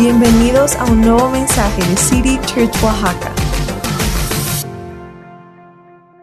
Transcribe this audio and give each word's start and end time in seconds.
Bienvenidos 0.00 0.76
a 0.76 0.84
un 0.84 1.02
nuevo 1.02 1.28
mensaje 1.28 1.82
de 1.82 1.94
City 1.94 2.40
Church 2.46 2.74
Oaxaca. 2.82 3.34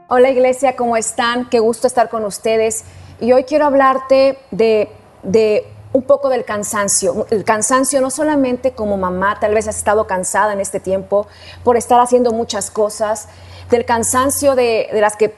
Hola 0.08 0.32
iglesia, 0.32 0.76
¿cómo 0.76 0.98
están? 0.98 1.48
Qué 1.48 1.60
gusto 1.60 1.86
estar 1.86 2.10
con 2.10 2.26
ustedes. 2.26 2.86
Y 3.22 3.34
hoy 3.34 3.44
quiero 3.44 3.66
hablarte 3.66 4.40
de, 4.50 4.90
de 5.22 5.72
un 5.94 6.02
poco 6.02 6.30
del 6.30 6.44
cansancio. 6.44 7.28
El 7.30 7.44
cansancio 7.44 8.02
no 8.02 8.10
solamente 8.10 8.72
como 8.72 8.98
mamá, 8.98 9.40
tal 9.40 9.54
vez 9.54 9.68
has 9.68 9.78
estado 9.78 10.08
cansada 10.08 10.54
en 10.54 10.60
este 10.60 10.80
tiempo 10.80 11.28
por 11.64 11.78
estar 11.78 12.00
haciendo 12.00 12.32
muchas 12.32 12.72
cosas, 12.72 13.28
del 13.70 13.86
cansancio 13.86 14.56
de, 14.56 14.90
de 14.92 15.02
las 15.02 15.16
que 15.16 15.36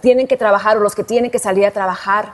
tienen 0.00 0.26
que 0.28 0.38
trabajar 0.38 0.78
o 0.78 0.80
los 0.80 0.94
que 0.94 1.04
tienen 1.04 1.30
que 1.30 1.38
salir 1.38 1.66
a 1.66 1.72
trabajar, 1.72 2.32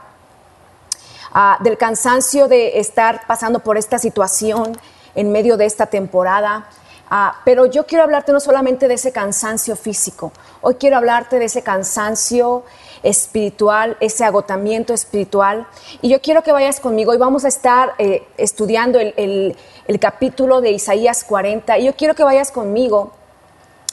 ah, 1.33 1.57
del 1.59 1.77
cansancio 1.77 2.47
de 2.47 2.79
estar 2.79 3.27
pasando 3.27 3.59
por 3.59 3.77
esta 3.77 3.99
situación 3.99 4.77
en 5.17 5.31
medio 5.33 5.57
de 5.57 5.65
esta 5.65 5.87
temporada. 5.87 6.69
Ah, 7.09 7.41
pero 7.43 7.65
yo 7.65 7.85
quiero 7.85 8.03
hablarte 8.03 8.31
no 8.31 8.39
solamente 8.39 8.87
de 8.87 8.93
ese 8.93 9.11
cansancio 9.11 9.75
físico, 9.75 10.33
hoy 10.61 10.75
quiero 10.75 10.97
hablarte 10.97 11.39
de 11.39 11.45
ese 11.45 11.61
cansancio 11.61 12.63
espiritual, 13.01 13.95
ese 13.99 14.25
agotamiento 14.25 14.93
espiritual. 14.93 15.67
Y 16.01 16.09
yo 16.09 16.21
quiero 16.21 16.43
que 16.43 16.51
vayas 16.51 16.79
conmigo 16.79 17.13
y 17.13 17.17
vamos 17.17 17.45
a 17.45 17.47
estar 17.47 17.93
eh, 17.97 18.27
estudiando 18.37 18.99
el, 18.99 19.55
el 19.87 19.99
capítulo 19.99 20.61
de 20.61 20.71
Isaías 20.71 21.23
40. 21.23 21.77
Y 21.77 21.85
yo 21.85 21.95
quiero 21.95 22.13
que 22.13 22.23
vayas 22.23 22.51
conmigo 22.51 23.13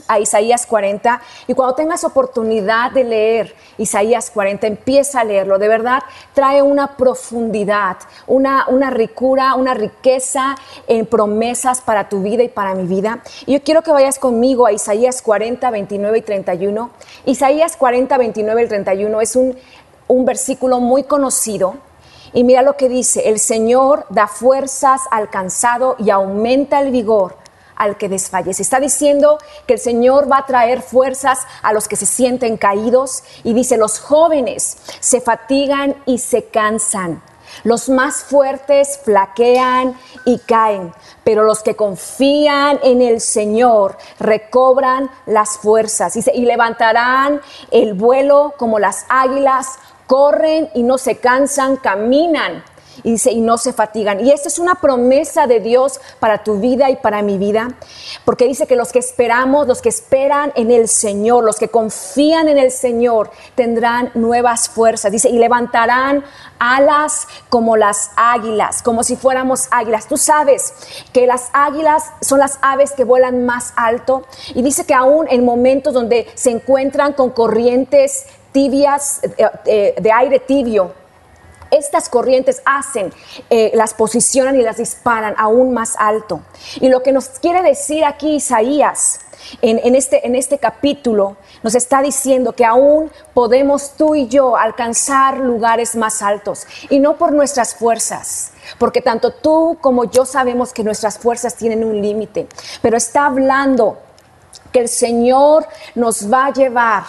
a 0.09 0.19
Isaías 0.19 0.67
40 0.67 1.21
y 1.47 1.55
cuando 1.55 1.75
tengas 1.75 2.05
oportunidad 2.05 2.91
de 2.91 3.05
leer 3.05 3.55
Isaías 3.79 4.30
40, 4.30 4.67
empieza 4.67 5.21
a 5.21 5.25
leerlo. 5.25 5.59
De 5.59 5.69
verdad, 5.69 6.03
trae 6.33 6.63
una 6.63 6.97
profundidad, 6.97 7.97
una, 8.27 8.67
una 8.69 8.91
ricura, 8.91 9.55
una 9.55 9.75
riqueza 9.75 10.57
en 10.87 11.07
promesas 11.07 11.80
para 11.80 12.09
tu 12.09 12.23
vida 12.23 12.43
y 12.43 12.49
para 12.49 12.75
mi 12.75 12.87
vida. 12.87 13.23
Y 13.47 13.55
yo 13.55 13.63
quiero 13.63 13.83
que 13.83 13.93
vayas 13.93 14.19
conmigo 14.19 14.67
a 14.67 14.73
Isaías 14.73 15.23
40, 15.23 15.71
29 15.71 16.18
y 16.18 16.23
31. 16.23 16.91
Isaías 17.27 17.77
40, 17.77 18.16
29 18.18 18.63
y 18.63 18.68
31 18.68 19.21
es 19.21 19.37
un, 19.37 19.57
un 20.09 20.24
versículo 20.24 20.80
muy 20.80 21.05
conocido. 21.05 21.77
Y 22.33 22.43
mira 22.43 22.63
lo 22.63 22.77
que 22.77 22.89
dice, 22.89 23.29
el 23.29 23.39
Señor 23.39 24.07
da 24.11 24.27
fuerzas 24.27 25.02
al 25.13 25.30
cansado 25.30 25.95
y 25.99 26.11
aumenta 26.11 26.80
el 26.80 26.91
vigor 26.91 27.43
al 27.77 27.97
que 27.97 28.09
desfallece. 28.09 28.63
Está 28.63 28.80
diciendo 28.80 29.39
que 29.67 29.75
el 29.75 29.80
Señor 29.80 30.30
va 30.30 30.39
a 30.39 30.47
traer 30.47 30.83
fuerzas 30.83 31.41
a 31.63 31.73
los 31.73 31.89
que 31.89 31.97
se 31.97 32.07
sienten 32.07 32.57
caídos 32.57 33.23
y 33.43 33.55
dice, 33.55 33.77
los 33.77 33.99
jóvenes 33.99 34.79
se 35.01 35.21
fatigan 35.21 35.97
y 36.07 36.19
se 36.19 36.45
cansan. 36.47 37.23
Los 37.63 37.89
más 37.89 38.25
fuertes 38.25 38.99
flaquean 39.05 39.97
y 40.25 40.39
caen, 40.41 40.93
pero 41.23 41.45
los 41.45 41.63
que 41.63 41.77
confían 41.77 42.80
en 42.83 43.01
el 43.01 43.21
Señor 43.21 43.97
recobran 44.19 45.09
las 45.27 45.59
fuerzas 45.59 46.17
y, 46.17 46.25
y 46.35 46.45
levantarán 46.47 47.41
el 47.71 47.95
vuelo 47.95 48.55
como 48.59 48.80
las 48.80 49.07
águilas, 49.09 49.69
corren 50.07 50.69
y 50.75 50.83
no 50.83 50.99
se 50.99 51.19
cansan, 51.19 51.77
caminan 51.77 52.65
y 53.02 53.12
dice, 53.12 53.32
y 53.32 53.40
no 53.40 53.59
se 53.59 53.73
fatigan. 53.73 54.24
Y 54.24 54.30
esta 54.30 54.48
es 54.48 54.59
una 54.59 54.76
promesa 54.76 55.46
de 55.46 55.60
Dios 55.60 56.00
para 56.20 56.42
tu 56.42 56.59
vida 56.60 56.90
y 56.90 56.96
para 56.96 57.23
mi 57.23 57.38
vida, 57.38 57.68
porque 58.24 58.46
dice 58.46 58.66
que 58.66 58.76
los 58.76 58.92
que 58.92 58.98
esperamos, 58.98 59.66
los 59.66 59.82
que 59.82 59.88
esperan 59.88 60.52
en 60.54 60.70
el 60.70 60.88
Señor, 60.88 61.45
los 61.45 61.56
que 61.56 61.68
confían 61.68 62.48
en 62.48 62.59
el 62.59 62.70
Señor, 62.70 63.30
tendrán 63.54 64.10
nuevas 64.15 64.69
fuerzas. 64.69 65.10
Dice, 65.12 65.28
y 65.28 65.38
levantarán 65.38 66.25
alas 66.59 67.26
como 67.48 67.76
las 67.76 68.10
águilas, 68.16 68.82
como 68.82 69.03
si 69.03 69.16
fuéramos 69.16 69.69
águilas. 69.70 70.06
Tú 70.06 70.16
sabes 70.16 70.72
que 71.12 71.26
las 71.26 71.50
águilas 71.53 72.04
son 72.20 72.38
las 72.38 72.59
aves 72.62 72.92
que 72.92 73.04
vuelan 73.04 73.44
más 73.44 73.72
alto. 73.76 74.25
Y 74.54 74.62
dice 74.62 74.84
que 74.84 74.94
aún 74.94 75.26
en 75.31 75.44
momentos 75.44 75.94
donde 75.94 76.26
se 76.34 76.50
encuentran 76.50 77.12
con 77.12 77.31
corrientes 77.31 78.26
tibias, 78.53 79.21
eh, 79.37 79.47
eh, 79.66 79.94
de 80.00 80.12
aire 80.12 80.38
tibio, 80.38 80.93
estas 81.71 82.09
corrientes 82.09 82.63
hacen, 82.65 83.13
eh, 83.51 83.73
las 83.75 83.95
posicionan 83.95 84.57
y 84.57 84.63
las 84.63 84.77
disparan 84.77 85.35
aún 85.39 85.73
más 85.75 85.97
alto. 85.99 86.41
Y 86.81 86.89
lo 86.89 87.03
que 87.03 87.13
nos 87.13 87.29
quiere 87.29 87.63
decir 87.63 88.05
aquí 88.05 88.37
Isaías 88.37 89.21
en, 89.63 89.95
este, 89.95 90.27
en 90.27 90.35
este 90.35 90.59
capítulo, 90.59 91.37
nos 91.63 91.75
está 91.75 92.03
diciendo 92.03 92.53
que 92.53 92.65
aún 92.65 93.11
podemos 93.33 93.93
tú 93.97 94.15
y 94.15 94.29
yo 94.29 94.57
alcanzar 94.57 95.39
lugares 95.39 95.97
más 95.97 96.23
altos 96.23 96.67
y 96.91 96.99
no 96.99 97.17
por 97.17 97.33
nuestras 97.33 97.75
fuerzas. 97.75 98.53
Porque 98.79 99.01
tanto 99.01 99.31
tú 99.31 99.79
como 99.81 100.05
yo 100.11 100.25
sabemos 100.25 100.73
que 100.73 100.85
nuestras 100.85 101.19
fuerzas 101.19 101.55
tienen 101.55 101.85
un 101.85 102.01
límite, 102.01 102.47
pero 102.81 102.97
está 102.97 103.27
hablando 103.27 103.99
que 104.73 104.81
el 104.81 104.89
Señor 104.89 105.67
nos 105.95 106.33
va 106.33 106.47
a 106.47 106.53
llevar 106.53 107.05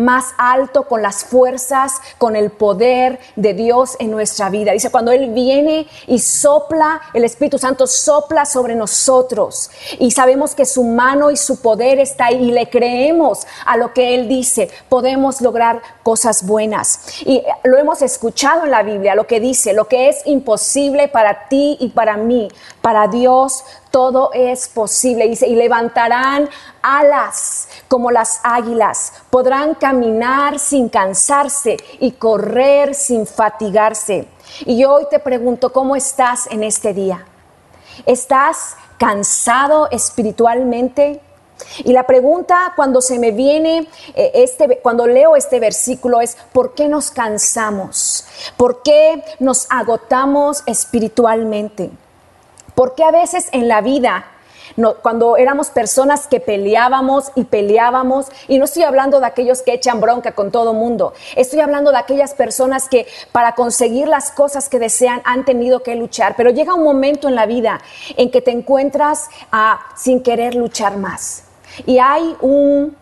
más 0.00 0.34
alto 0.38 0.84
con 0.84 1.02
las 1.02 1.24
fuerzas, 1.24 2.00
con 2.18 2.36
el 2.36 2.50
poder 2.50 3.18
de 3.36 3.54
Dios 3.54 3.96
en 4.00 4.10
nuestra 4.10 4.50
vida. 4.50 4.72
Dice, 4.72 4.90
cuando 4.90 5.12
Él 5.12 5.30
viene 5.32 5.86
y 6.06 6.18
sopla, 6.18 7.00
el 7.14 7.24
Espíritu 7.24 7.58
Santo 7.58 7.86
sopla 7.86 8.44
sobre 8.44 8.74
nosotros 8.74 9.70
y 9.98 10.10
sabemos 10.10 10.54
que 10.54 10.64
su 10.64 10.84
mano 10.84 11.30
y 11.30 11.36
su 11.36 11.60
poder 11.60 11.98
está 11.98 12.26
ahí 12.26 12.48
y 12.48 12.52
le 12.52 12.68
creemos 12.68 13.46
a 13.66 13.76
lo 13.76 13.92
que 13.92 14.14
Él 14.14 14.28
dice, 14.28 14.70
podemos 14.88 15.40
lograr 15.40 15.82
cosas 16.02 16.46
buenas. 16.46 17.00
Y 17.24 17.42
lo 17.64 17.78
hemos 17.78 18.02
escuchado 18.02 18.64
en 18.64 18.70
la 18.70 18.82
Biblia, 18.82 19.14
lo 19.14 19.26
que 19.26 19.40
dice, 19.40 19.72
lo 19.72 19.86
que 19.86 20.08
es 20.08 20.26
imposible 20.26 21.08
para 21.08 21.48
ti 21.48 21.76
y 21.80 21.90
para 21.90 22.16
mí, 22.16 22.48
para 22.80 23.08
Dios 23.08 23.64
todo 23.90 24.30
es 24.32 24.68
posible. 24.68 25.28
Dice, 25.28 25.46
y 25.46 25.56
levantarán 25.56 26.48
alas 26.82 27.68
como 27.88 28.10
las 28.10 28.40
águilas, 28.42 29.12
podrán 29.30 29.74
caminar 29.74 30.58
sin 30.58 30.88
cansarse 30.88 31.76
y 31.98 32.12
correr 32.12 32.94
sin 32.94 33.26
fatigarse. 33.26 34.26
Y 34.66 34.84
hoy 34.84 35.06
te 35.10 35.18
pregunto, 35.18 35.72
¿cómo 35.72 35.96
estás 35.96 36.46
en 36.50 36.64
este 36.64 36.92
día? 36.92 37.24
¿Estás 38.06 38.76
cansado 38.98 39.88
espiritualmente? 39.90 41.20
Y 41.84 41.92
la 41.92 42.06
pregunta 42.06 42.72
cuando 42.76 43.00
se 43.00 43.18
me 43.18 43.32
viene 43.32 43.86
eh, 44.14 44.30
este 44.34 44.80
cuando 44.82 45.06
leo 45.06 45.36
este 45.36 45.60
versículo 45.60 46.20
es 46.20 46.36
¿por 46.52 46.74
qué 46.74 46.88
nos 46.88 47.10
cansamos? 47.10 48.24
¿Por 48.56 48.82
qué 48.82 49.22
nos 49.38 49.66
agotamos 49.70 50.62
espiritualmente? 50.66 51.90
Porque 52.74 53.04
a 53.04 53.10
veces 53.10 53.48
en 53.52 53.68
la 53.68 53.80
vida, 53.80 54.24
cuando 55.02 55.36
éramos 55.36 55.70
personas 55.70 56.26
que 56.26 56.40
peleábamos 56.40 57.32
y 57.34 57.44
peleábamos, 57.44 58.26
y 58.48 58.58
no 58.58 58.64
estoy 58.64 58.82
hablando 58.82 59.20
de 59.20 59.26
aquellos 59.26 59.62
que 59.62 59.72
echan 59.72 60.00
bronca 60.00 60.32
con 60.32 60.50
todo 60.50 60.72
mundo, 60.72 61.12
estoy 61.36 61.60
hablando 61.60 61.90
de 61.90 61.98
aquellas 61.98 62.34
personas 62.34 62.88
que 62.88 63.06
para 63.32 63.54
conseguir 63.54 64.08
las 64.08 64.30
cosas 64.30 64.68
que 64.68 64.78
desean 64.78 65.22
han 65.24 65.44
tenido 65.44 65.82
que 65.82 65.94
luchar, 65.96 66.34
pero 66.36 66.50
llega 66.50 66.74
un 66.74 66.84
momento 66.84 67.28
en 67.28 67.34
la 67.34 67.46
vida 67.46 67.80
en 68.16 68.30
que 68.30 68.42
te 68.42 68.50
encuentras 68.50 69.28
ah, 69.52 69.80
sin 69.96 70.22
querer 70.22 70.54
luchar 70.54 70.96
más. 70.96 71.44
Y 71.86 71.98
hay 71.98 72.36
un 72.40 72.94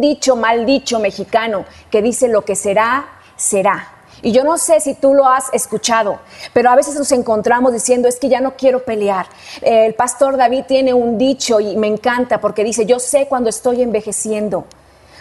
dicho, 0.00 0.36
mal 0.36 0.66
dicho 0.66 0.98
mexicano, 0.98 1.64
que 1.90 2.02
dice 2.02 2.28
lo 2.28 2.44
que 2.44 2.54
será, 2.54 3.06
será. 3.36 3.95
Y 4.22 4.32
yo 4.32 4.44
no 4.44 4.56
sé 4.58 4.80
si 4.80 4.94
tú 4.94 5.14
lo 5.14 5.26
has 5.26 5.52
escuchado, 5.52 6.20
pero 6.52 6.70
a 6.70 6.76
veces 6.76 6.94
nos 6.94 7.12
encontramos 7.12 7.72
diciendo, 7.72 8.08
es 8.08 8.18
que 8.18 8.28
ya 8.28 8.40
no 8.40 8.56
quiero 8.56 8.84
pelear. 8.84 9.26
el 9.62 9.94
pastor 9.94 10.36
David 10.36 10.64
tiene 10.66 10.94
un 10.94 11.18
dicho 11.18 11.60
y 11.60 11.76
me 11.76 11.86
encanta 11.86 12.40
porque 12.40 12.64
dice, 12.64 12.86
yo 12.86 12.98
sé 12.98 13.26
cuando 13.28 13.50
estoy 13.50 13.82
envejeciendo, 13.82 14.64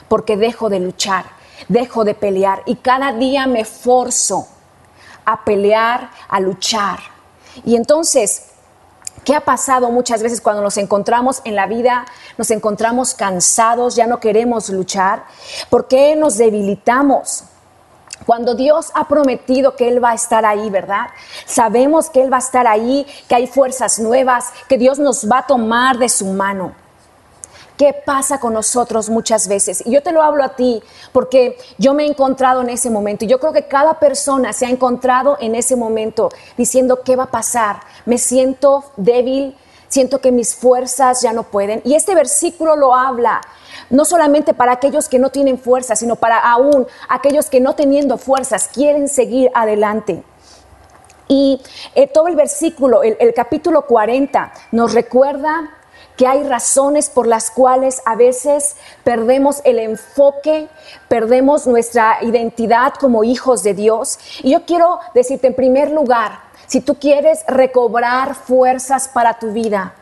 porque 0.07 0.37
dejo 0.37 0.69
de 0.69 0.79
luchar, 0.79 1.25
dejo 1.67 2.03
de 2.03 2.15
pelear 2.15 2.63
y 2.65 2.75
cada 2.77 3.11
día 3.13 3.47
me 3.47 3.65
forzo 3.65 4.47
a 5.25 5.43
pelear, 5.43 6.09
a 6.29 6.39
luchar. 6.39 6.99
Y 7.65 7.75
entonces, 7.75 8.47
¿qué 9.23 9.35
ha 9.35 9.41
pasado 9.41 9.89
muchas 9.91 10.21
veces 10.21 10.39
cuando 10.39 10.61
nos 10.61 10.77
encontramos 10.77 11.41
en 11.43 11.55
la 11.55 11.67
vida, 11.67 12.05
nos 12.37 12.51
encontramos 12.51 13.13
cansados, 13.13 13.95
ya 13.95 14.07
no 14.07 14.19
queremos 14.19 14.69
luchar? 14.69 15.25
¿Por 15.69 15.87
qué 15.87 16.15
nos 16.15 16.37
debilitamos? 16.37 17.45
Cuando 18.25 18.55
Dios 18.55 18.91
ha 18.95 19.07
prometido 19.07 19.75
que 19.75 19.87
Él 19.87 20.03
va 20.03 20.11
a 20.11 20.15
estar 20.15 20.45
ahí, 20.45 20.69
¿verdad? 20.69 21.07
Sabemos 21.45 22.09
que 22.09 22.21
Él 22.21 22.31
va 22.31 22.37
a 22.37 22.39
estar 22.39 22.67
ahí, 22.67 23.05
que 23.27 23.35
hay 23.35 23.47
fuerzas 23.47 23.99
nuevas, 23.99 24.51
que 24.67 24.77
Dios 24.77 24.99
nos 24.99 25.29
va 25.29 25.39
a 25.39 25.47
tomar 25.47 25.97
de 25.97 26.09
su 26.09 26.25
mano. 26.25 26.73
¿Qué 27.77 27.93
pasa 27.93 28.39
con 28.39 28.53
nosotros 28.53 29.09
muchas 29.09 29.49
veces? 29.49 29.83
Y 29.85 29.91
yo 29.91 30.01
te 30.01 30.13
lo 30.13 30.23
hablo 30.23 30.43
a 30.45 30.55
ti 30.55 30.81
porque 31.11 31.57
yo 31.77 31.93
me 31.93 32.03
he 32.03 32.07
encontrado 32.07 32.61
en 32.61 32.69
ese 32.69 32.89
momento 32.89 33.25
y 33.25 33.27
yo 33.27 33.39
creo 33.39 33.51
que 33.51 33.67
cada 33.67 33.99
persona 33.99 34.53
se 34.53 34.65
ha 34.65 34.69
encontrado 34.69 35.37
en 35.41 35.55
ese 35.55 35.75
momento 35.75 36.29
diciendo, 36.55 37.01
¿qué 37.03 37.17
va 37.17 37.23
a 37.23 37.31
pasar? 37.31 37.81
Me 38.05 38.17
siento 38.17 38.85
débil, 38.95 39.57
siento 39.89 40.21
que 40.21 40.31
mis 40.31 40.55
fuerzas 40.55 41.21
ya 41.21 41.33
no 41.33 41.43
pueden. 41.43 41.81
Y 41.83 41.95
este 41.95 42.15
versículo 42.15 42.77
lo 42.77 42.95
habla 42.95 43.41
no 43.89 44.05
solamente 44.05 44.53
para 44.53 44.73
aquellos 44.73 45.09
que 45.09 45.19
no 45.19 45.29
tienen 45.29 45.57
fuerzas, 45.57 45.99
sino 45.99 46.15
para 46.15 46.39
aún 46.39 46.87
aquellos 47.09 47.49
que 47.49 47.59
no 47.59 47.75
teniendo 47.75 48.17
fuerzas 48.17 48.69
quieren 48.73 49.07
seguir 49.07 49.51
adelante. 49.53 50.23
Y 51.27 51.61
eh, 51.95 52.07
todo 52.07 52.27
el 52.27 52.35
versículo, 52.35 53.03
el, 53.03 53.17
el 53.19 53.33
capítulo 53.33 53.87
40, 53.87 54.53
nos 54.71 54.93
recuerda 54.93 55.71
que 56.17 56.27
hay 56.27 56.43
razones 56.43 57.09
por 57.09 57.27
las 57.27 57.51
cuales 57.51 58.01
a 58.05 58.15
veces 58.15 58.75
perdemos 59.03 59.61
el 59.65 59.79
enfoque, 59.79 60.69
perdemos 61.07 61.67
nuestra 61.67 62.19
identidad 62.21 62.93
como 62.93 63.23
hijos 63.23 63.63
de 63.63 63.73
Dios. 63.73 64.19
Y 64.43 64.51
yo 64.51 64.65
quiero 64.65 64.99
decirte 65.13 65.47
en 65.47 65.55
primer 65.55 65.91
lugar, 65.91 66.39
si 66.67 66.81
tú 66.81 66.95
quieres 66.95 67.43
recobrar 67.47 68.35
fuerzas 68.35 69.07
para 69.07 69.37
tu 69.39 69.51
vida, 69.51 69.93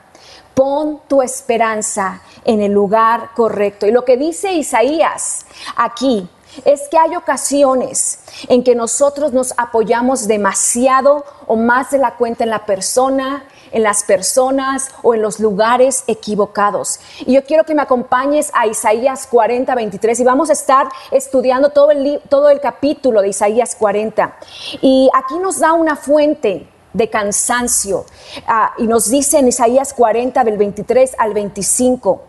pon 0.53 1.01
tu 1.07 1.21
esperanza 1.21 2.21
en 2.45 2.61
el 2.61 2.71
lugar 2.71 3.31
correcto. 3.35 3.85
Y 3.85 3.91
lo 3.91 4.05
que 4.05 4.17
dice 4.17 4.53
Isaías 4.53 5.45
aquí 5.75 6.27
es 6.65 6.87
que 6.89 6.97
hay 6.97 7.15
ocasiones 7.15 8.19
en 8.47 8.63
que 8.63 8.75
nosotros 8.75 9.33
nos 9.33 9.53
apoyamos 9.57 10.27
demasiado 10.27 11.25
o 11.47 11.55
más 11.55 11.91
de 11.91 11.97
la 11.97 12.15
cuenta 12.15 12.43
en 12.43 12.49
la 12.49 12.65
persona, 12.65 13.45
en 13.71 13.83
las 13.83 14.03
personas 14.03 14.91
o 15.01 15.15
en 15.15 15.21
los 15.21 15.39
lugares 15.39 16.03
equivocados. 16.07 16.99
Y 17.25 17.33
yo 17.33 17.43
quiero 17.43 17.63
que 17.63 17.73
me 17.73 17.81
acompañes 17.81 18.51
a 18.53 18.67
Isaías 18.67 19.27
40, 19.27 19.73
23 19.73 20.19
y 20.19 20.23
vamos 20.23 20.49
a 20.49 20.53
estar 20.53 20.87
estudiando 21.11 21.69
todo 21.69 21.91
el, 21.91 22.21
todo 22.29 22.49
el 22.49 22.59
capítulo 22.59 23.21
de 23.21 23.29
Isaías 23.29 23.75
40. 23.75 24.35
Y 24.81 25.09
aquí 25.13 25.39
nos 25.39 25.59
da 25.59 25.73
una 25.73 25.95
fuente 25.95 26.67
de 26.93 27.09
cansancio 27.09 28.05
ah, 28.47 28.73
y 28.77 28.87
nos 28.87 29.09
dice 29.09 29.39
en 29.39 29.47
Isaías 29.47 29.93
40 29.93 30.43
del 30.43 30.57
23 30.57 31.15
al 31.17 31.33
25. 31.33 32.21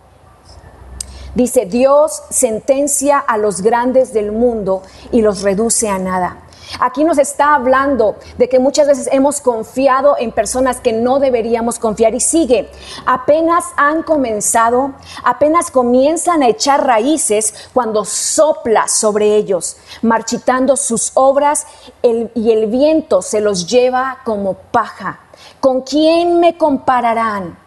Dice, 1.34 1.66
Dios 1.66 2.22
sentencia 2.30 3.18
a 3.18 3.38
los 3.38 3.60
grandes 3.60 4.12
del 4.12 4.30
mundo 4.30 4.82
y 5.10 5.20
los 5.20 5.42
reduce 5.42 5.88
a 5.88 5.98
nada. 5.98 6.43
Aquí 6.80 7.04
nos 7.04 7.18
está 7.18 7.54
hablando 7.54 8.16
de 8.38 8.48
que 8.48 8.58
muchas 8.58 8.86
veces 8.86 9.08
hemos 9.12 9.40
confiado 9.40 10.16
en 10.18 10.32
personas 10.32 10.80
que 10.80 10.92
no 10.92 11.20
deberíamos 11.20 11.78
confiar 11.78 12.14
y 12.14 12.20
sigue. 12.20 12.70
Apenas 13.06 13.64
han 13.76 14.02
comenzado, 14.02 14.94
apenas 15.24 15.70
comienzan 15.70 16.42
a 16.42 16.48
echar 16.48 16.86
raíces 16.86 17.68
cuando 17.72 18.04
sopla 18.04 18.88
sobre 18.88 19.36
ellos, 19.36 19.76
marchitando 20.02 20.76
sus 20.76 21.12
obras 21.14 21.66
y 22.02 22.50
el 22.50 22.66
viento 22.66 23.22
se 23.22 23.40
los 23.40 23.66
lleva 23.66 24.18
como 24.24 24.54
paja. 24.54 25.20
¿Con 25.60 25.82
quién 25.82 26.40
me 26.40 26.56
compararán? 26.56 27.58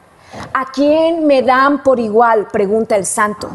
¿A 0.54 0.71
quién 0.71 1.25
me 1.25 1.42
dan 1.42 1.83
por 1.83 2.00
igual? 2.00 2.48
Pregunta 2.48 2.95
el 2.95 3.06
santo. 3.06 3.50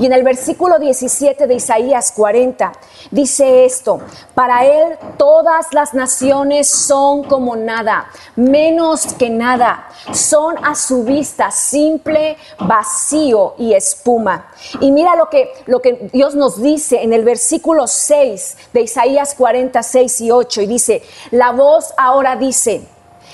Y 0.00 0.06
en 0.06 0.12
el 0.12 0.22
versículo 0.22 0.78
17 0.78 1.46
de 1.46 1.54
Isaías 1.54 2.12
40 2.12 2.72
dice 3.10 3.64
esto, 3.64 4.00
para 4.34 4.64
él 4.64 4.96
todas 5.16 5.72
las 5.72 5.94
naciones 5.94 6.68
son 6.68 7.24
como 7.24 7.56
nada, 7.56 8.08
menos 8.36 9.14
que 9.14 9.30
nada, 9.30 9.88
son 10.12 10.56
a 10.64 10.74
su 10.74 11.04
vista 11.04 11.50
simple, 11.50 12.36
vacío 12.58 13.54
y 13.58 13.74
espuma. 13.74 14.48
Y 14.80 14.90
mira 14.90 15.16
lo 15.16 15.28
que, 15.28 15.52
lo 15.66 15.80
que 15.80 16.08
Dios 16.12 16.34
nos 16.34 16.60
dice 16.60 17.02
en 17.02 17.12
el 17.12 17.24
versículo 17.24 17.86
6 17.86 18.56
de 18.72 18.82
Isaías 18.82 19.34
46 19.34 20.20
y 20.22 20.30
8, 20.30 20.62
y 20.62 20.66
dice, 20.66 21.02
la 21.30 21.52
voz 21.52 21.92
ahora 21.96 22.36
dice, 22.36 22.86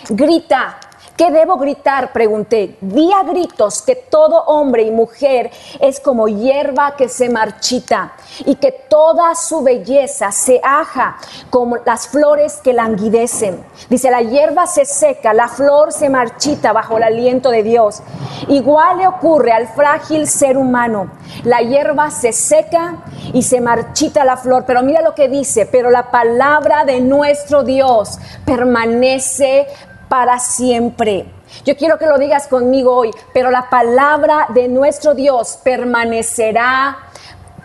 grita 0.09 0.79
¿Qué 1.21 1.31
debo 1.31 1.59
gritar? 1.59 2.15
Pregunté. 2.15 2.79
Di 2.81 3.13
a 3.13 3.23
gritos 3.25 3.83
que 3.83 3.95
todo 3.95 4.43
hombre 4.45 4.85
y 4.85 4.91
mujer 4.91 5.51
es 5.79 6.01
como 6.01 6.29
hierba 6.29 6.97
que 6.97 7.11
se 7.11 7.29
marchita 7.29 8.13
y 8.47 8.55
que 8.55 8.73
toda 8.73 9.35
su 9.35 9.63
belleza 9.63 10.33
se 10.33 10.63
aja 10.65 11.19
como 11.51 11.77
las 11.85 12.09
flores 12.09 12.61
que 12.65 12.73
languidecen. 12.73 13.63
Dice, 13.91 14.11
la 14.11 14.23
hierba 14.23 14.67
se 14.67 14.87
seca, 14.87 15.35
la 15.35 15.49
flor 15.49 15.93
se 15.93 16.09
marchita 16.09 16.73
bajo 16.73 16.97
el 16.97 17.03
aliento 17.03 17.51
de 17.51 17.65
Dios. 17.65 18.01
Igual 18.49 18.97
le 18.97 19.07
ocurre 19.07 19.53
al 19.53 19.69
frágil 19.69 20.27
ser 20.27 20.57
humano. 20.57 21.11
La 21.45 21.61
hierba 21.61 22.11
se 22.11 22.33
seca 22.33 22.97
y 23.35 23.43
se 23.43 23.61
marchita 23.61 24.25
la 24.25 24.39
flor. 24.39 24.65
Pero 24.67 24.83
mira 24.83 25.03
lo 25.03 25.15
que 25.15 25.29
dice, 25.29 25.67
pero 25.67 25.91
la 25.91 26.11
palabra 26.11 26.87
de 26.87 27.03
nuestro 27.03 27.63
Dios 27.63 28.19
permanece 28.47 29.67
para 30.11 30.41
siempre. 30.41 31.25
Yo 31.65 31.77
quiero 31.77 31.97
que 31.97 32.07
lo 32.07 32.19
digas 32.19 32.49
conmigo 32.49 32.97
hoy, 32.97 33.13
pero 33.33 33.53
la 33.53 33.71
palabra 33.71 34.49
de 34.49 34.67
nuestro 34.67 35.15
Dios 35.15 35.61
permanecerá 35.63 36.99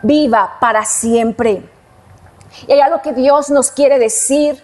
viva 0.04 0.58
para 0.62 0.86
siempre. 0.86 1.68
Y 2.68 2.72
hay 2.72 2.82
algo 2.82 3.02
que 3.02 3.14
Dios 3.14 3.50
nos 3.50 3.72
quiere 3.72 3.98
decir 3.98 4.64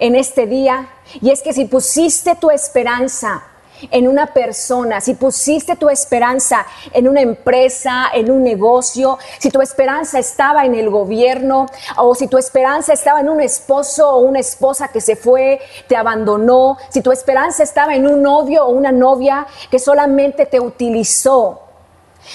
en 0.00 0.16
este 0.16 0.46
día, 0.46 0.88
y 1.20 1.30
es 1.30 1.40
que 1.40 1.52
si 1.52 1.66
pusiste 1.66 2.34
tu 2.34 2.50
esperanza 2.50 3.44
en 3.90 4.08
una 4.08 4.26
persona, 4.26 5.00
si 5.00 5.14
pusiste 5.14 5.76
tu 5.76 5.88
esperanza 5.88 6.66
en 6.92 7.08
una 7.08 7.20
empresa, 7.20 8.08
en 8.12 8.30
un 8.30 8.42
negocio, 8.42 9.18
si 9.38 9.50
tu 9.50 9.60
esperanza 9.60 10.18
estaba 10.18 10.64
en 10.64 10.74
el 10.74 10.90
gobierno 10.90 11.66
o 11.96 12.14
si 12.14 12.28
tu 12.28 12.38
esperanza 12.38 12.92
estaba 12.92 13.20
en 13.20 13.28
un 13.28 13.40
esposo 13.40 14.10
o 14.10 14.18
una 14.20 14.40
esposa 14.40 14.88
que 14.88 15.00
se 15.00 15.16
fue, 15.16 15.60
te 15.88 15.96
abandonó, 15.96 16.76
si 16.88 17.00
tu 17.00 17.12
esperanza 17.12 17.62
estaba 17.62 17.94
en 17.94 18.06
un 18.06 18.22
novio 18.22 18.66
o 18.66 18.70
una 18.70 18.92
novia 18.92 19.46
que 19.70 19.78
solamente 19.78 20.46
te 20.46 20.60
utilizó, 20.60 21.62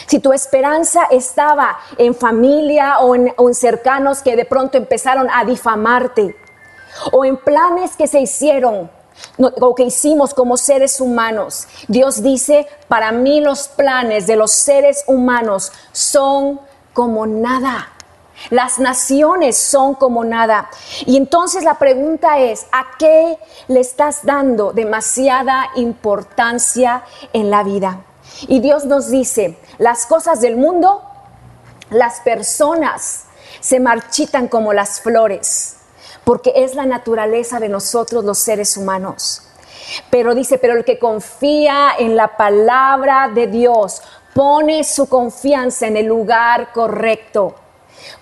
si 0.08 0.20
tu 0.20 0.34
esperanza 0.34 1.04
estaba 1.12 1.78
en 1.98 2.16
familia 2.16 3.00
o 3.00 3.16
en, 3.16 3.34
o 3.38 3.48
en, 3.48 3.56
cercanos 3.56 4.22
que 4.22 4.36
de 4.36 4.46
pronto 4.46 4.78
empezaron 4.78 5.28
a 5.32 5.46
difamarte, 5.46 6.36
o 7.12 7.26
en 7.26 7.38
planes 7.38 7.96
que 7.96 8.08
se 8.08 8.20
hicieron 8.20 8.90
o 9.38 9.76
que 9.76 9.84
hicimos 9.84 10.34
como 10.34 10.58
seres 10.58 11.02
humanos. 11.02 11.68
Dios 11.88 12.22
dice, 12.22 12.68
para 12.88 13.12
mí 13.12 13.42
los 13.42 13.68
planes 13.68 14.28
de 14.28 14.36
los 14.36 14.52
seres 14.52 15.04
humanos 15.08 15.72
son 15.92 16.60
como 16.94 17.26
nada. 17.26 17.92
Las 18.50 18.80
naciones 18.80 19.58
son 19.58 19.96
como 19.96 20.24
nada. 20.24 20.70
Y 21.06 21.18
entonces 21.18 21.64
la 21.64 21.80
pregunta 21.80 22.40
es, 22.40 22.68
¿a 22.72 22.86
qué 23.00 23.38
le 23.68 23.80
estás 23.80 24.26
dando 24.26 24.74
demasiada 24.74 25.70
importancia 25.76 27.04
en 27.34 27.50
la 27.50 27.64
vida? 27.64 28.02
Y 28.48 28.60
Dios 28.60 28.86
nos 28.86 29.10
dice, 29.10 29.58
las 29.78 30.06
cosas 30.06 30.42
del 30.42 30.58
mundo, 30.58 31.02
las 31.90 32.20
personas 32.22 33.26
se 33.62 33.80
marchitan 33.80 34.48
como 34.48 34.74
las 34.74 35.00
flores 35.00 35.78
porque 36.26 36.52
es 36.56 36.76
la 36.76 36.86
naturaleza 36.86 37.60
de 37.60 37.70
nosotros 37.70 38.26
los 38.26 38.40
seres 38.40 38.76
humanos. 38.76 39.44
Pero 40.10 40.36
dice, 40.36 40.58
pero 40.58 40.74
el 40.74 40.84
que 40.84 41.00
confía 41.00 41.92
en 41.98 42.16
la 42.16 42.36
palabra 42.36 43.30
de 43.34 43.48
Dios 43.48 44.02
pone 44.34 44.84
su 44.84 45.08
confianza 45.08 45.88
en 45.88 45.96
el 45.96 46.08
lugar 46.08 46.74
correcto, 46.74 47.56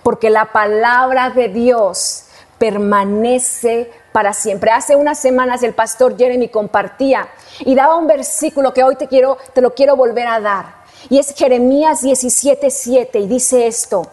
porque 0.02 0.30
la 0.30 0.52
palabra 0.52 1.30
de 1.30 1.48
Dios 1.48 2.26
permanece 2.58 3.90
para 4.12 4.32
siempre. 4.32 4.70
Hace 4.70 4.94
unas 4.94 5.18
semanas 5.18 5.62
el 5.62 5.74
pastor 5.74 6.16
Jeremy 6.16 6.48
compartía 6.48 7.28
y 7.60 7.74
daba 7.74 7.96
un 7.96 8.06
versículo 8.06 8.72
que 8.72 8.84
hoy 8.84 8.96
te 8.96 9.08
quiero 9.08 9.38
te 9.52 9.60
lo 9.60 9.74
quiero 9.74 9.96
volver 9.96 10.28
a 10.28 10.40
dar. 10.40 10.84
Y 11.10 11.18
es 11.18 11.34
Jeremías 11.34 12.02
17:7 12.02 13.18
y 13.18 13.26
dice 13.26 13.66
esto: 13.66 14.06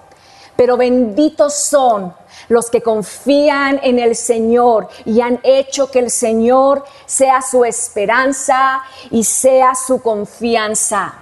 "Pero 0.55 0.75
benditos 0.75 1.53
son 1.53 2.15
los 2.50 2.69
que 2.69 2.81
confían 2.81 3.79
en 3.83 4.00
el 4.00 4.15
Señor 4.15 4.88
y 5.05 5.21
han 5.21 5.39
hecho 5.43 5.91
que 5.91 6.00
el 6.00 6.12
Señor 6.12 6.83
sea 7.05 7.41
su 7.41 7.65
esperanza 7.65 8.81
y 9.10 9.24
sea 9.24 9.75
su 9.75 10.01
confianza. 10.01 11.21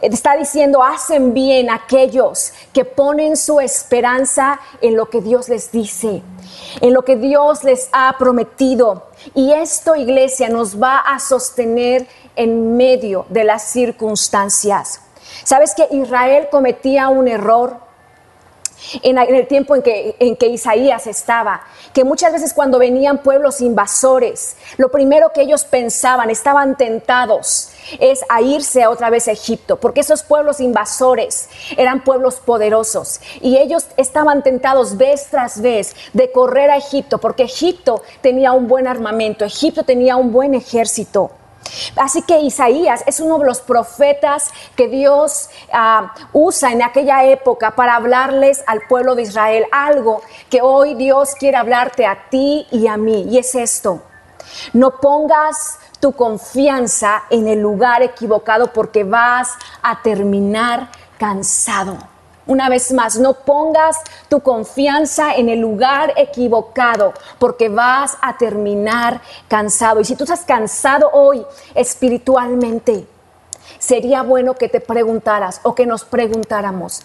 Está 0.00 0.36
diciendo, 0.36 0.82
hacen 0.82 1.34
bien 1.34 1.70
aquellos 1.70 2.52
que 2.72 2.84
ponen 2.84 3.36
su 3.36 3.60
esperanza 3.60 4.60
en 4.80 4.96
lo 4.96 5.08
que 5.08 5.20
Dios 5.20 5.48
les 5.48 5.70
dice, 5.70 6.22
en 6.80 6.94
lo 6.94 7.02
que 7.02 7.16
Dios 7.16 7.64
les 7.64 7.88
ha 7.92 8.14
prometido. 8.18 9.06
Y 9.34 9.52
esto, 9.52 9.94
iglesia, 9.94 10.48
nos 10.48 10.82
va 10.82 10.98
a 10.98 11.18
sostener 11.18 12.06
en 12.36 12.76
medio 12.76 13.26
de 13.28 13.44
las 13.44 13.70
circunstancias. 13.70 15.00
¿Sabes 15.44 15.74
que 15.74 15.88
Israel 15.90 16.48
cometía 16.50 17.08
un 17.08 17.28
error? 17.28 17.83
En, 19.02 19.18
el 19.18 19.46
tiempo 19.46 19.74
en 19.74 19.82
que, 19.82 20.16
en 20.18 20.36
que 20.36 20.46
Isaías 20.46 21.06
estaba, 21.06 21.62
que 21.92 22.04
muchas 22.04 22.32
veces 22.32 22.52
cuando 22.52 22.78
venían 22.78 23.18
pueblos 23.18 23.60
invasores, 23.60 24.56
lo 24.76 24.90
primero 24.90 25.32
que 25.32 25.42
ellos 25.42 25.64
pensaban, 25.64 26.30
estaban 26.30 26.76
tentados, 26.76 27.70
es 27.98 28.24
a 28.28 28.40
irse 28.40 28.86
otra 28.86 29.10
vez 29.10 29.28
a 29.28 29.32
Egipto, 29.32 29.78
porque 29.78 30.00
esos 30.00 30.22
pueblos 30.22 30.60
invasores 30.60 31.48
eran 31.76 32.02
pueblos 32.02 32.36
poderosos 32.36 33.20
y 33.40 33.58
ellos 33.58 33.86
estaban 33.96 34.42
tentados 34.42 34.96
vez 34.96 35.28
tras 35.30 35.60
vez 35.60 35.94
de 36.12 36.32
correr 36.32 36.70
a 36.70 36.76
Egipto, 36.76 37.18
porque 37.18 37.44
Egipto 37.44 38.02
tenía 38.20 38.52
un 38.52 38.68
buen 38.68 38.86
armamento, 38.86 39.44
Egipto 39.44 39.84
tenía 39.84 40.16
un 40.16 40.32
buen 40.32 40.54
ejército. 40.54 41.30
Así 41.96 42.22
que 42.22 42.40
Isaías 42.40 43.02
es 43.06 43.20
uno 43.20 43.38
de 43.38 43.46
los 43.46 43.60
profetas 43.60 44.50
que 44.76 44.88
Dios 44.88 45.48
ah, 45.72 46.14
usa 46.32 46.72
en 46.72 46.82
aquella 46.82 47.24
época 47.24 47.72
para 47.72 47.96
hablarles 47.96 48.62
al 48.66 48.82
pueblo 48.88 49.14
de 49.14 49.22
Israel 49.22 49.66
algo 49.72 50.22
que 50.50 50.60
hoy 50.62 50.94
Dios 50.94 51.34
quiere 51.38 51.56
hablarte 51.56 52.06
a 52.06 52.28
ti 52.30 52.66
y 52.70 52.86
a 52.86 52.96
mí. 52.96 53.26
Y 53.30 53.38
es 53.38 53.54
esto. 53.54 54.02
No 54.72 55.00
pongas 55.00 55.78
tu 56.00 56.12
confianza 56.12 57.24
en 57.30 57.48
el 57.48 57.60
lugar 57.60 58.02
equivocado 58.02 58.72
porque 58.72 59.04
vas 59.04 59.50
a 59.82 60.02
terminar 60.02 60.90
cansado. 61.18 62.13
Una 62.46 62.68
vez 62.68 62.92
más, 62.92 63.18
no 63.18 63.32
pongas 63.32 63.96
tu 64.28 64.40
confianza 64.40 65.34
en 65.34 65.48
el 65.48 65.60
lugar 65.60 66.12
equivocado 66.16 67.14
porque 67.38 67.70
vas 67.70 68.18
a 68.20 68.36
terminar 68.36 69.22
cansado. 69.48 70.00
Y 70.00 70.04
si 70.04 70.14
tú 70.14 70.24
estás 70.24 70.44
cansado 70.44 71.10
hoy 71.12 71.44
espiritualmente, 71.74 73.06
sería 73.78 74.22
bueno 74.22 74.54
que 74.54 74.68
te 74.68 74.80
preguntaras 74.80 75.60
o 75.62 75.74
que 75.74 75.86
nos 75.86 76.04
preguntáramos, 76.04 77.00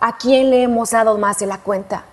¿a 0.00 0.18
quién 0.18 0.50
le 0.50 0.64
hemos 0.64 0.90
dado 0.90 1.16
más 1.16 1.38
de 1.38 1.46
la 1.46 1.58
cuenta? 1.58 2.04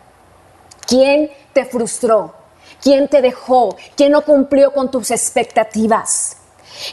¿Quién 0.87 1.31
te 1.51 1.65
frustró? 1.65 2.35
¿Quién 2.81 3.09
te 3.09 3.21
dejó? 3.21 3.75
¿Quién 3.97 4.13
no 4.13 4.21
cumplió 4.21 4.71
con 4.71 4.89
tus 4.89 5.11
expectativas? 5.11 6.37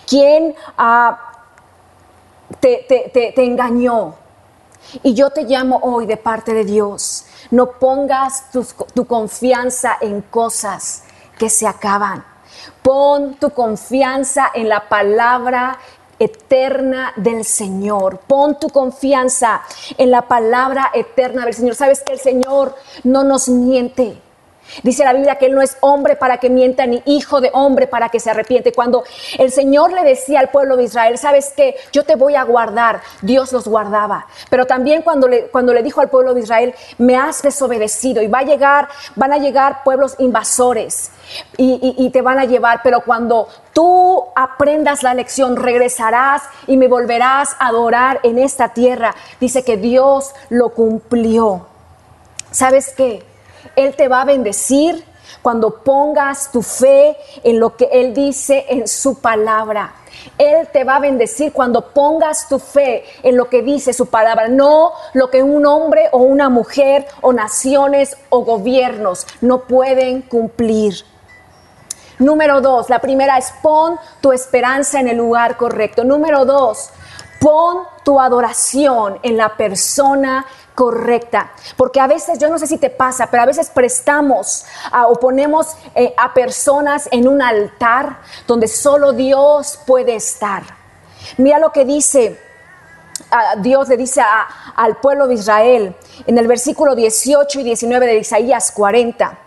¿Quién 0.08 0.56
ah, 0.76 1.18
te, 2.58 2.84
te 3.12 3.44
engañó? 3.44 4.21
Y 5.02 5.14
yo 5.14 5.30
te 5.30 5.44
llamo 5.44 5.78
hoy 5.82 6.06
de 6.06 6.16
parte 6.16 6.54
de 6.54 6.64
Dios. 6.64 7.24
No 7.50 7.72
pongas 7.72 8.50
tu, 8.50 9.06
confianza 9.06 9.96
en 10.00 10.22
cosas 10.22 11.04
que 11.38 11.48
se 11.48 11.66
acaban. 11.66 12.24
Pon 12.82 13.36
tu 13.36 13.50
confianza 13.50 14.50
en 14.54 14.68
la 14.68 14.88
palabra 14.88 15.78
eterna 16.18 17.12
del 17.16 17.44
Señor. 17.44 18.18
Pon 18.26 18.58
tu 18.58 18.68
confianza 18.68 19.62
en 19.98 20.10
la 20.10 20.22
palabra 20.22 20.90
eterna 20.94 21.44
del 21.44 21.54
Señor. 21.54 21.74
Sabes 21.74 22.02
que 22.02 22.12
el 22.12 22.20
Señor 22.20 22.74
no 23.04 23.24
nos 23.24 23.48
miente. 23.48 24.20
Dice 24.82 25.04
la 25.04 25.12
Biblia 25.12 25.36
que 25.36 25.46
Él 25.46 25.54
no 25.54 25.62
es 25.62 25.76
hombre 25.80 26.16
para 26.16 26.38
que 26.38 26.50
mienta, 26.50 26.86
ni 26.86 27.02
hijo 27.06 27.40
de 27.40 27.50
hombre 27.52 27.86
para 27.86 28.08
que 28.08 28.20
se 28.20 28.30
arrepiente. 28.30 28.72
Cuando 28.72 29.04
el 29.38 29.52
Señor 29.52 29.92
le 29.92 30.02
decía 30.02 30.40
al 30.40 30.50
pueblo 30.50 30.76
de 30.76 30.84
Israel, 30.84 31.18
sabes 31.18 31.52
que 31.56 31.76
yo 31.92 32.04
te 32.04 32.16
voy 32.16 32.34
a 32.34 32.44
guardar, 32.44 33.00
Dios 33.20 33.52
los 33.52 33.68
guardaba. 33.68 34.26
Pero 34.50 34.66
también 34.66 35.02
cuando 35.02 35.28
le, 35.28 35.46
cuando 35.48 35.72
le 35.74 35.82
dijo 35.82 36.00
al 36.00 36.08
pueblo 36.10 36.34
de 36.34 36.40
Israel, 36.40 36.74
me 36.98 37.16
has 37.16 37.42
desobedecido 37.42 38.22
y 38.22 38.28
va 38.28 38.40
a 38.40 38.44
llegar, 38.44 38.88
van 39.14 39.32
a 39.32 39.38
llegar 39.38 39.82
pueblos 39.84 40.16
invasores 40.18 41.10
y, 41.56 41.94
y 41.98 42.10
te 42.10 42.22
van 42.22 42.38
a 42.38 42.44
llevar. 42.44 42.80
Pero 42.82 43.02
cuando 43.02 43.48
tú 43.72 44.24
aprendas 44.34 45.02
la 45.02 45.14
lección, 45.14 45.56
regresarás 45.56 46.42
y 46.66 46.76
me 46.76 46.88
volverás 46.88 47.56
a 47.58 47.68
adorar 47.68 48.20
en 48.22 48.38
esta 48.38 48.68
tierra. 48.68 49.14
Dice 49.40 49.64
que 49.64 49.76
Dios 49.76 50.32
lo 50.48 50.70
cumplió. 50.70 51.66
¿Sabes 52.50 52.94
qué? 52.94 53.31
Él 53.76 53.94
te 53.94 54.08
va 54.08 54.22
a 54.22 54.24
bendecir 54.24 55.04
cuando 55.40 55.82
pongas 55.82 56.50
tu 56.52 56.62
fe 56.62 57.16
en 57.42 57.58
lo 57.58 57.76
que 57.76 57.88
Él 57.92 58.14
dice 58.14 58.66
en 58.68 58.86
su 58.86 59.20
palabra. 59.20 59.94
Él 60.38 60.68
te 60.72 60.84
va 60.84 60.96
a 60.96 61.00
bendecir 61.00 61.52
cuando 61.52 61.92
pongas 61.92 62.48
tu 62.48 62.58
fe 62.58 63.04
en 63.22 63.36
lo 63.36 63.48
que 63.48 63.62
dice 63.62 63.92
su 63.92 64.06
palabra, 64.06 64.48
no 64.48 64.92
lo 65.14 65.30
que 65.30 65.42
un 65.42 65.66
hombre 65.66 66.08
o 66.12 66.18
una 66.18 66.48
mujer 66.48 67.06
o 67.20 67.32
naciones 67.32 68.16
o 68.28 68.44
gobiernos 68.44 69.26
no 69.40 69.62
pueden 69.62 70.22
cumplir. 70.22 71.04
Número 72.18 72.60
dos, 72.60 72.88
la 72.88 73.00
primera 73.00 73.36
es 73.36 73.52
pon 73.62 73.98
tu 74.20 74.32
esperanza 74.32 75.00
en 75.00 75.08
el 75.08 75.16
lugar 75.16 75.56
correcto. 75.56 76.04
Número 76.04 76.44
dos, 76.44 76.90
pon 77.40 77.78
tu 78.04 78.20
adoración 78.20 79.18
en 79.22 79.36
la 79.36 79.56
persona 79.56 80.46
correcta. 80.74 81.52
Porque 81.76 82.00
a 82.00 82.06
veces, 82.06 82.38
yo 82.38 82.48
no 82.48 82.58
sé 82.58 82.66
si 82.66 82.78
te 82.78 82.90
pasa, 82.90 83.28
pero 83.30 83.42
a 83.42 83.46
veces 83.46 83.70
prestamos 83.70 84.64
o 85.08 85.14
ponemos 85.14 85.76
eh, 85.94 86.14
a 86.16 86.32
personas 86.34 87.08
en 87.12 87.28
un 87.28 87.42
altar 87.42 88.18
donde 88.46 88.68
solo 88.68 89.12
Dios 89.12 89.78
puede 89.86 90.14
estar. 90.14 90.62
Mira 91.36 91.58
lo 91.58 91.72
que 91.72 91.84
dice, 91.84 92.38
Dios 93.58 93.88
le 93.88 93.96
dice 93.96 94.22
al 94.74 94.96
pueblo 94.96 95.26
de 95.26 95.34
Israel 95.34 95.96
en 96.26 96.38
el 96.38 96.46
versículo 96.46 96.94
18 96.94 97.60
y 97.60 97.62
19 97.62 98.06
de 98.06 98.18
Isaías 98.18 98.72
40. 98.72 99.38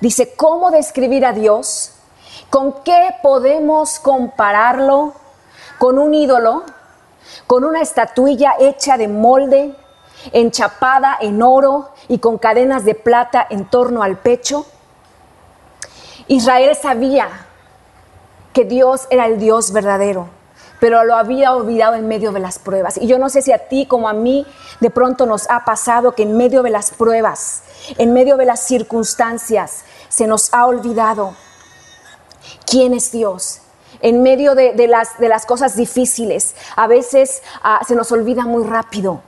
Dice, 0.00 0.34
¿cómo 0.36 0.70
describir 0.70 1.24
a 1.24 1.32
Dios? 1.32 1.92
¿Con 2.50 2.82
qué 2.82 3.16
podemos 3.22 3.98
compararlo? 3.98 5.14
¿Con 5.78 5.98
un 5.98 6.14
ídolo? 6.14 6.64
¿Con 7.46 7.64
una 7.64 7.80
estatuilla 7.80 8.54
hecha 8.58 8.96
de 8.96 9.08
molde? 9.08 9.74
Enchapada 10.32 11.16
en 11.20 11.42
oro 11.42 11.90
y 12.08 12.18
con 12.18 12.38
cadenas 12.38 12.84
de 12.84 12.94
plata 12.94 13.46
en 13.48 13.64
torno 13.64 14.02
al 14.02 14.18
pecho. 14.18 14.66
Israel 16.26 16.76
sabía 16.80 17.28
que 18.52 18.64
Dios 18.64 19.06
era 19.10 19.26
el 19.26 19.38
Dios 19.38 19.72
verdadero, 19.72 20.28
pero 20.80 21.04
lo 21.04 21.16
había 21.16 21.52
olvidado 21.54 21.94
en 21.94 22.08
medio 22.08 22.32
de 22.32 22.40
las 22.40 22.58
pruebas. 22.58 22.96
Y 22.98 23.06
yo 23.06 23.18
no 23.18 23.28
sé 23.28 23.42
si 23.42 23.52
a 23.52 23.68
ti 23.68 23.86
como 23.86 24.08
a 24.08 24.12
mí 24.12 24.46
de 24.80 24.90
pronto 24.90 25.26
nos 25.26 25.50
ha 25.50 25.64
pasado 25.64 26.14
que 26.14 26.22
en 26.22 26.36
medio 26.36 26.62
de 26.62 26.70
las 26.70 26.92
pruebas, 26.92 27.62
en 27.98 28.12
medio 28.12 28.36
de 28.36 28.46
las 28.46 28.60
circunstancias, 28.60 29.84
se 30.08 30.26
nos 30.26 30.54
ha 30.54 30.66
olvidado 30.66 31.34
quién 32.64 32.94
es 32.94 33.12
Dios. 33.12 33.60
En 34.00 34.22
medio 34.22 34.54
de, 34.54 34.74
las, 34.86 35.18
de 35.18 35.28
las, 35.28 35.46
cosas 35.46 35.76
difíciles, 35.76 36.54
a 36.76 36.86
veces 36.86 37.42
ah, 37.62 37.80
se 37.86 37.94
nos 37.94 38.12
olvida 38.12 38.42
muy 38.42 38.64
rápido 38.64 39.22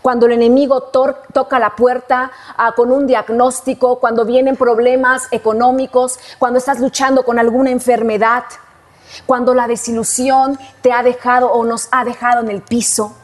cuando 0.00 0.26
el 0.26 0.32
enemigo 0.32 0.82
toca 0.82 1.58
la 1.58 1.76
puerta 1.76 2.30
ah, 2.56 2.72
con 2.74 2.90
un 2.90 3.06
diagnóstico, 3.06 3.98
cuando 3.98 4.24
vienen 4.24 4.56
problemas 4.56 5.28
económicos, 5.30 6.18
cuando 6.38 6.58
estás 6.58 6.80
luchando 6.80 7.24
con 7.24 7.38
alguna 7.38 7.70
enfermedad, 7.70 8.44
cuando 9.26 9.54
la 9.54 9.66
desilusión 9.66 10.58
te 10.80 10.92
ha 10.92 11.02
dejado 11.02 11.52
o 11.52 11.64
nos 11.64 11.88
ha 11.90 12.04
dejado 12.04 12.40
en 12.40 12.48
el 12.48 12.62
piso 12.62 13.14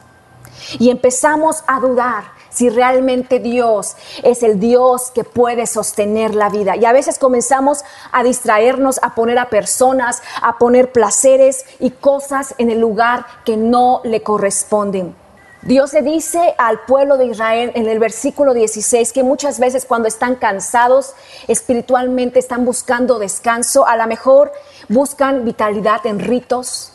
y 0.77 0.89
empezamos 0.89 1.63
a 1.67 1.79
dudar 1.79 2.39
si 2.49 2.69
realmente 2.69 3.39
Dios 3.39 3.95
es 4.23 4.43
el 4.43 4.59
Dios 4.59 5.11
que 5.11 5.23
puede 5.23 5.65
sostener 5.67 6.35
la 6.35 6.49
vida. 6.49 6.75
Y 6.75 6.85
a 6.85 6.91
veces 6.91 7.19
comenzamos 7.19 7.83
a 8.11 8.23
distraernos, 8.23 8.99
a 9.01 9.15
poner 9.15 9.37
a 9.37 9.49
personas, 9.49 10.21
a 10.41 10.57
poner 10.57 10.91
placeres 10.91 11.65
y 11.79 11.91
cosas 11.91 12.55
en 12.57 12.69
el 12.69 12.79
lugar 12.79 13.25
que 13.45 13.55
no 13.55 14.01
le 14.03 14.23
corresponden. 14.23 15.15
Dios 15.61 15.91
le 15.91 16.01
dice 16.01 16.55
al 16.57 16.85
pueblo 16.85 17.17
de 17.17 17.25
Israel 17.25 17.73
en 17.75 17.87
el 17.87 17.99
versículo 17.99 18.53
16 18.53 19.11
que 19.11 19.23
muchas 19.23 19.59
veces 19.59 19.85
cuando 19.85 20.07
están 20.07 20.35
cansados 20.35 21.13
espiritualmente 21.49 22.39
están 22.39 22.63
buscando 22.63 23.19
descanso, 23.19 23.85
a 23.85 23.97
lo 23.97 24.07
mejor 24.07 24.53
buscan 24.87 25.43
vitalidad 25.43 26.05
en 26.05 26.19
ritos 26.19 26.93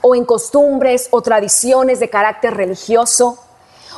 o 0.00 0.16
en 0.16 0.24
costumbres 0.24 1.08
o 1.12 1.22
tradiciones 1.22 2.00
de 2.00 2.10
carácter 2.10 2.54
religioso 2.54 3.38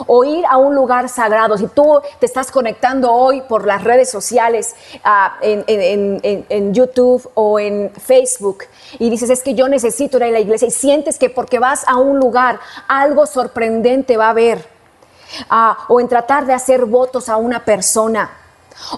o 0.06 0.24
ir 0.24 0.44
a 0.46 0.56
un 0.56 0.74
lugar 0.74 1.08
sagrado. 1.08 1.56
Si 1.58 1.66
tú 1.68 2.00
te 2.18 2.26
estás 2.26 2.50
conectando 2.50 3.12
hoy 3.12 3.42
por 3.42 3.66
las 3.66 3.84
redes 3.84 4.10
sociales, 4.10 4.74
ah, 5.04 5.36
en, 5.42 6.74
YouTube 6.74 7.28
o 7.34 7.58
en 7.58 7.90
Facebook, 7.90 8.64
y 8.98 9.10
dices, 9.10 9.30
es 9.30 9.42
que 9.42 9.54
yo 9.54 9.68
necesito 9.68 10.16
ir 10.18 10.24
a 10.24 10.30
la 10.30 10.40
iglesia, 10.40 10.68
y 10.68 10.70
sientes 10.70 11.18
que 11.18 11.30
porque 11.30 11.58
vas 11.58 11.84
a 11.86 11.96
un 11.96 12.18
lugar, 12.18 12.60
algo 12.88 13.26
sorprendente 13.26 14.16
va 14.16 14.26
a 14.26 14.30
haber, 14.30 14.66
ah, 15.48 15.78
o 15.88 16.00
en 16.00 16.08
tratar 16.08 16.46
de 16.46 16.52
hacer 16.52 16.84
votos 16.86 17.28
a 17.28 17.36
una 17.36 17.64
persona 17.64 18.39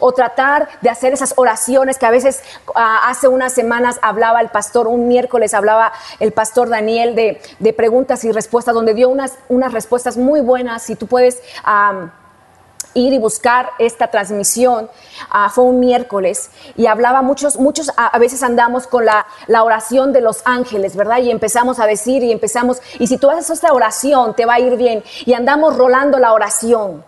o 0.00 0.12
tratar 0.12 0.68
de 0.80 0.90
hacer 0.90 1.12
esas 1.12 1.34
oraciones 1.36 1.98
que 1.98 2.06
a 2.06 2.10
veces 2.10 2.42
ah, 2.74 3.08
hace 3.08 3.28
unas 3.28 3.52
semanas 3.52 3.98
hablaba 4.02 4.40
el 4.40 4.48
pastor, 4.48 4.86
un 4.88 5.08
miércoles 5.08 5.54
hablaba 5.54 5.92
el 6.20 6.32
pastor 6.32 6.68
Daniel 6.68 7.14
de, 7.14 7.72
preguntas 7.72 8.24
y 8.24 8.32
respuestas, 8.32 8.74
donde 8.74 8.94
dio 8.94 9.08
unas, 9.08 9.38
unas 9.48 9.72
respuestas 9.72 10.16
muy 10.16 10.40
buenas. 10.40 10.82
Si 10.82 10.94
tú 10.94 11.06
puedes 11.06 11.42
ir 12.94 13.12
y 13.12 13.18
buscar 13.18 13.70
esta 13.78 14.08
transmisión, 14.08 14.90
ah, 15.30 15.50
fue 15.50 15.64
un 15.64 15.80
miércoles 15.80 16.50
y 16.76 16.86
hablaba 16.86 17.22
muchos, 17.22 17.58
muchos 17.58 17.90
a, 17.96 18.18
veces 18.18 18.42
andamos 18.42 18.86
con 18.86 19.04
la, 19.04 19.26
la, 19.46 19.64
oración 19.64 20.12
de 20.12 20.20
los 20.20 20.42
ángeles, 20.44 20.96
¿verdad? 20.96 21.18
Y 21.18 21.30
empezamos 21.30 21.80
a 21.80 21.86
decir 21.86 22.22
y 22.22 22.32
empezamos, 22.32 22.80
y 22.98 23.06
si 23.06 23.16
tú 23.16 23.30
haces 23.30 23.50
esta 23.50 23.72
oración, 23.72 24.34
te 24.34 24.46
va 24.46 24.54
a 24.54 24.60
ir 24.60 24.76
bien. 24.76 25.02
Y 25.24 25.34
andamos 25.34 25.76
rolando 25.76 26.18
la 26.18 26.32
oración. 26.32 27.04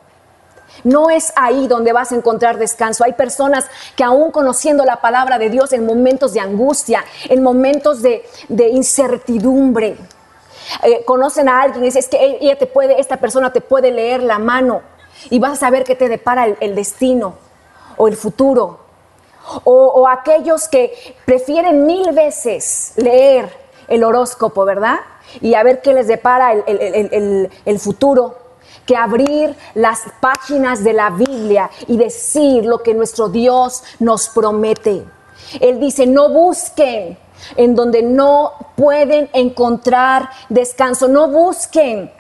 No 0.83 1.11
es 1.11 1.33
ahí 1.37 1.69
donde 1.69 1.93
vas 1.93 2.11
a 2.11 2.17
encontrar 2.17 2.59
descanso. 2.59 3.05
Hay 3.05 3.13
personas 3.13 3.67
que 3.97 4.03
aún 4.03 4.33
conociendo 4.33 4.85
la 4.85 5.01
palabra 5.01 5.39
de 5.39 5.51
Dios 5.51 5.73
en 5.73 5.87
momentos 5.87 6.33
de 6.33 6.41
angustia, 6.41 7.05
en 7.29 7.43
momentos 7.43 8.03
de, 8.03 8.25
incertidumbre, 8.73 9.97
eh, 10.83 11.05
conocen 11.05 11.49
a 11.49 11.63
alguien 11.63 11.85
y 11.85 11.87
dicen, 11.87 12.01
es 12.01 12.09
que 12.09 12.39
ella 12.41 12.59
te 12.59 12.67
puede, 12.67 13.01
esta 13.01 13.19
persona 13.19 13.53
te 13.53 13.61
puede 13.61 13.93
leer 13.93 14.23
la 14.23 14.39
mano 14.39 14.83
y 15.31 15.39
vas 15.39 15.53
a 15.53 15.57
saber 15.57 15.85
que 15.85 15.95
te 15.95 16.09
depara 16.09 16.47
el, 16.47 16.75
destino 16.75 17.35
o 17.97 18.09
el 18.09 18.17
futuro 18.17 18.81
O, 19.65 20.09
aquellos 20.09 20.69
que 20.69 21.17
prefieren 21.25 21.87
mil 21.87 22.13
veces 22.13 22.95
leer 22.97 23.49
el 23.89 24.03
horóscopo, 24.03 24.65
¿verdad? 24.65 25.01
Y 25.41 25.55
a 25.55 25.63
ver 25.63 25.83
qué 25.83 25.93
les 25.93 26.07
depara 26.07 26.53
el 26.53 27.79
futuro 27.79 28.44
que 28.87 28.97
abrir 28.97 29.55
las 29.75 30.03
páginas 30.21 30.85
de 30.85 30.93
la 30.93 31.11
Biblia 31.11 31.71
y 31.87 31.97
decir 31.97 32.65
lo 32.65 32.83
que 32.83 32.95
nuestro 32.95 33.29
Dios 33.29 33.83
nos 33.99 34.29
promete. 34.29 35.05
Él 35.61 35.81
dice, 35.81 36.07
no 36.07 36.29
busquen 36.31 37.19
en 37.57 37.75
donde 37.75 38.03
no 38.03 38.53
pueden 38.77 39.29
encontrar 39.33 40.31
descanso, 40.49 41.09
no 41.09 41.29
busquen 41.29 42.11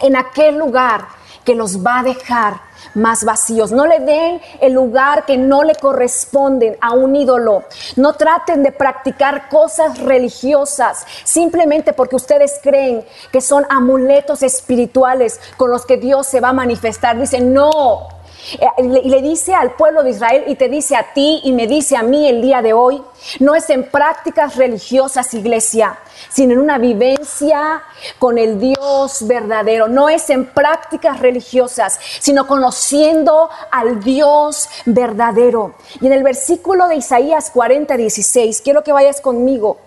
en 0.00 0.16
aquel 0.16 0.58
lugar 0.58 1.06
que 1.44 1.54
los 1.54 1.84
va 1.84 2.00
a 2.00 2.02
dejar 2.02 2.60
más 2.94 3.24
vacíos. 3.24 3.72
No 3.72 3.86
le 3.86 4.00
den 4.00 4.40
el 4.60 4.72
lugar 4.72 5.24
que 5.24 5.36
no 5.36 5.62
le 5.62 5.74
corresponden 5.74 6.76
a 6.80 6.92
un 6.92 7.16
ídolo. 7.16 7.64
No 7.96 8.14
traten 8.14 8.62
de 8.62 8.72
practicar 8.72 9.48
cosas 9.48 9.98
religiosas 9.98 11.06
simplemente 11.24 11.92
porque 11.92 12.16
ustedes 12.16 12.60
creen 12.62 13.04
que 13.32 13.40
son 13.40 13.64
amuletos 13.68 14.42
espirituales 14.42 15.40
con 15.56 15.70
los 15.70 15.86
que 15.86 15.96
Dios 15.96 16.26
se 16.26 16.40
va 16.40 16.50
a 16.50 16.52
manifestar. 16.52 17.18
Dicen, 17.18 17.52
no, 17.52 18.08
eh, 18.52 18.66
y 18.78 19.08
le 19.08 19.22
dice 19.22 19.54
al 19.54 19.72
pueblo 19.72 20.02
de 20.02 20.10
Israel 20.10 20.44
y 20.46 20.56
te 20.56 20.68
dice 20.68 20.96
a 20.96 21.12
ti 21.14 21.40
y 21.44 21.52
me 21.52 21.66
dice 21.66 21.96
a 21.96 22.02
mí 22.02 22.28
el 22.28 22.42
día 22.42 22.62
de 22.62 22.72
hoy, 22.72 23.02
no 23.40 23.54
es 23.54 23.70
en 23.70 23.88
prácticas 23.90 24.56
religiosas, 24.56 25.32
iglesia, 25.34 25.98
sino 26.28 26.52
en 26.52 26.58
una 26.58 26.78
vivencia 26.78 27.82
con 28.18 28.38
el 28.38 28.60
Dios 28.60 29.26
verdadero. 29.26 29.88
No 29.88 30.08
es 30.08 30.28
en 30.30 30.46
prácticas 30.46 31.20
religiosas, 31.20 31.98
sino 32.20 32.46
conociendo 32.46 33.48
al 33.70 34.02
Dios 34.02 34.68
verdadero. 34.84 35.74
Y 36.00 36.06
en 36.06 36.12
el 36.12 36.22
versículo 36.22 36.88
de 36.88 36.96
Isaías 36.96 37.50
40, 37.50 37.96
16, 37.96 38.60
quiero 38.60 38.84
que 38.84 38.92
vayas 38.92 39.20
conmigo 39.20 39.78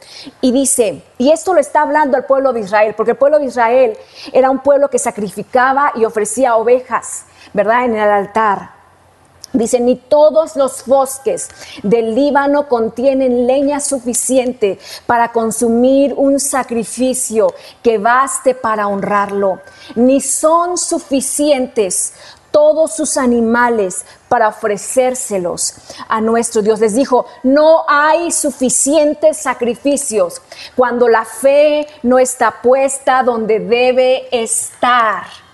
y 0.42 0.52
dice, 0.52 1.04
y 1.18 1.32
esto 1.32 1.54
lo 1.54 1.60
está 1.60 1.82
hablando 1.82 2.18
al 2.18 2.26
pueblo 2.26 2.54
de 2.54 2.62
Israel, 2.62 2.94
porque 2.96 3.12
el 3.12 3.18
pueblo 3.18 3.40
de 3.40 3.46
Israel 3.46 3.98
era 4.34 4.50
un 4.50 4.60
pueblo 4.60 4.90
que 4.90 5.00
sacrificaba 5.00 5.92
y 5.96 6.06
ofrecía 6.06 6.56
ovejas 6.56 7.27
¿verdad? 7.54 7.86
En 7.86 7.96
el 7.96 8.10
altar. 8.10 8.78
Dice, 9.54 9.80
ni 9.80 9.96
todos 9.96 10.56
los 10.58 10.86
bosques 10.86 11.50
del 11.82 12.14
Líbano 12.14 12.68
contienen 12.68 13.48
leña 13.48 13.80
suficiente 13.80 14.78
para 15.06 15.32
consumir 15.32 16.14
un 16.16 16.40
sacrificio 16.40 17.54
que 17.82 17.98
baste 17.98 18.54
para 18.54 18.88
honrarlo, 18.88 19.62
ni 19.96 20.20
son 20.20 20.78
suficientes 20.78 22.14
todos 22.52 22.96
sus 22.96 23.18
animales 23.18 24.06
para 24.28 24.50
ofrecérselos 24.50 25.76
a 26.10 26.20
nuestro 26.20 26.62
Dios. 26.62 26.80
Les 26.80 26.94
dijo, 26.94 27.26
no 27.44 27.86
hay 27.88 28.32
suficientes 28.32 29.38
sacrificios 29.38 30.42
cuando 30.76 31.08
la 31.08 31.24
fe 31.24 31.88
no 32.04 32.20
está 32.20 32.62
puesta 32.62 33.24
donde 33.24 33.60
debe 33.60 34.28
estar. 34.32 35.47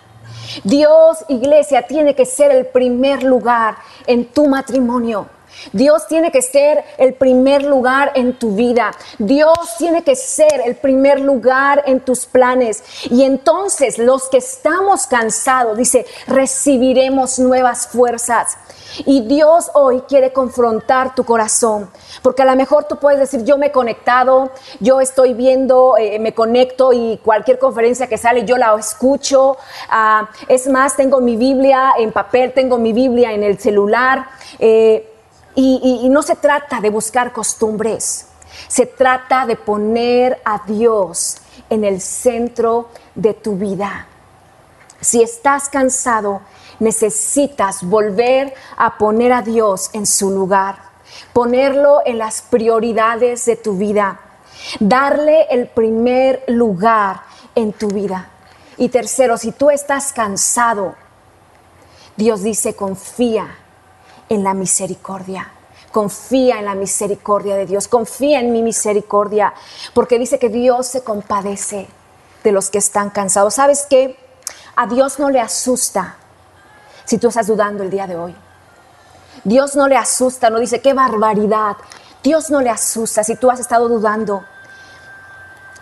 Dios, 0.64 1.26
iglesia, 1.28 1.88
tiene 1.88 2.16
que 2.16 2.26
ser 2.26 2.52
el 2.52 2.66
primer 2.66 3.24
lugar 3.24 3.76
en 4.08 4.26
tu 4.26 4.48
matrimonio. 4.48 5.28
Dios 5.72 6.08
tiene 6.08 6.32
que 6.32 6.42
ser 6.42 6.84
el 6.98 7.14
primer 7.14 7.64
lugar 7.64 8.12
en 8.16 8.34
tu 8.38 8.56
vida. 8.56 8.92
Dios 9.18 9.58
tiene 9.78 10.04
que 10.04 10.16
ser 10.16 10.62
el 10.66 10.76
primer 10.76 11.20
lugar 11.20 11.84
en 11.86 12.00
tus 12.00 12.26
planes. 12.26 12.84
Y 13.10 13.24
entonces 13.24 13.98
los 13.98 14.30
que 14.30 14.38
estamos 14.38 15.08
cansados, 15.08 15.78
dice, 15.78 16.06
recibiremos 16.28 17.40
nuevas 17.40 17.88
fuerzas. 17.88 18.58
Y 19.06 19.22
Dios 19.22 19.72
hoy 19.74 20.02
quiere 20.02 20.32
confrontar 20.34 21.16
tu 21.16 21.24
corazón, 21.24 21.90
porque 22.22 22.44
a 22.44 22.46
lo 22.46 22.56
mejor 22.56 22.86
tú 22.86 22.98
puedes 22.98 23.20
decir, 23.20 23.44
yo 23.44 23.58
me 23.58 23.68
he 23.68 23.72
conectado, 23.72 24.52
yo 24.80 25.02
estoy 25.02 25.34
viendo, 25.34 25.98
eh, 25.98 26.20
me 26.20 26.34
conecto 26.34 26.94
y 26.94 27.20
cualquier 27.24 27.58
conferencia 27.58 28.08
que 28.08 28.18
sale 28.18 28.46
yo 28.46 28.58
la 28.58 28.76
escucho. 28.78 29.58
Ah, 29.90 30.30
es 30.48 30.68
más, 30.68 30.96
tengo 30.96 31.22
mi 31.22 31.36
Biblia 31.36 31.94
en 31.98 32.12
papel, 32.12 32.54
tengo 32.54 32.78
mi 32.78 32.94
Biblia 32.94 33.34
en 33.34 33.44
el 33.44 33.58
celular. 33.58 34.28
Eh, 34.60 35.13
y, 35.56 36.08
no 36.10 36.22
se 36.22 36.36
trata 36.36 36.82
de 36.82 36.90
buscar 36.90 37.32
costumbres, 37.32 38.28
se 38.68 38.86
trata 38.86 39.46
de 39.46 39.56
poner 39.56 40.42
a 40.46 40.62
Dios 40.66 41.38
en 41.70 41.84
el 41.84 42.02
centro 42.02 42.90
de 43.16 43.34
tu 43.34 43.56
vida. 43.56 44.08
Si 45.02 45.22
estás 45.22 45.70
cansado, 45.70 46.42
necesitas 46.80 47.84
volver 47.84 48.54
a 48.78 48.98
poner 48.98 49.34
a 49.34 49.42
Dios 49.42 49.90
en 49.94 50.06
su 50.06 50.32
lugar, 50.32 50.78
ponerlo 51.34 52.02
en 52.06 52.18
las 52.18 52.42
prioridades 52.42 53.46
de 53.46 53.56
tu 53.56 53.78
vida, 53.78 54.20
darle 54.80 55.48
el 55.50 55.68
primer 55.68 56.44
lugar 56.48 57.22
en 57.54 57.74
tu 57.74 57.88
vida. 57.90 58.30
Y 58.78 58.90
tercero, 58.90 59.38
si 59.38 59.52
tú 59.52 59.70
estás 59.70 60.14
cansado, 60.14 60.96
Dios 62.16 62.42
dice, 62.44 62.76
confía 62.76 63.58
en 64.34 64.44
la 64.44 64.54
misericordia. 64.54 65.52
Confía 65.92 66.60
en 66.60 66.66
la 66.66 66.76
misericordia 66.76 67.56
de 67.56 67.66
Dios, 67.66 67.88
confía 67.88 68.40
en 68.40 68.52
mi 68.52 68.62
misericordia, 68.62 69.54
porque 69.94 70.18
dice 70.18 70.40
que 70.40 70.50
Dios 70.50 70.88
se 70.88 71.04
compadece 71.04 71.88
de 72.44 72.52
los 72.52 72.70
que 72.70 72.80
están 72.80 73.10
cansados. 73.12 73.54
¿Sabes 73.56 73.86
qué? 73.90 74.18
A 74.76 74.88
Dios 74.88 75.20
no 75.20 75.30
le 75.30 75.40
asusta 75.40 76.18
si 77.06 77.18
tú 77.18 77.28
estás 77.28 77.48
dudando 77.48 77.84
el 77.84 77.92
día 77.92 78.08
de 78.08 78.16
hoy. 78.16 78.36
Dios 79.44 79.76
no 79.76 79.88
le 79.88 79.98
asusta, 79.98 80.50
no 80.50 80.60
dice, 80.60 80.82
qué 80.82 80.94
barbaridad. 80.94 81.78
Dios 82.24 82.50
no 82.50 82.62
le 82.62 82.70
asusta 82.70 83.24
si 83.24 83.36
tú 83.36 83.52
has 83.52 83.60
estado 83.60 83.88
dudando. 83.90 84.44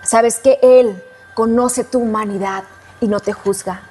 Sabes 0.03 0.39
que 0.39 0.59
Él 0.61 1.03
conoce 1.35 1.83
tu 1.83 1.99
humanidad 1.99 2.63
y 2.99 3.07
no 3.07 3.19
te 3.19 3.33
juzga. 3.33 3.90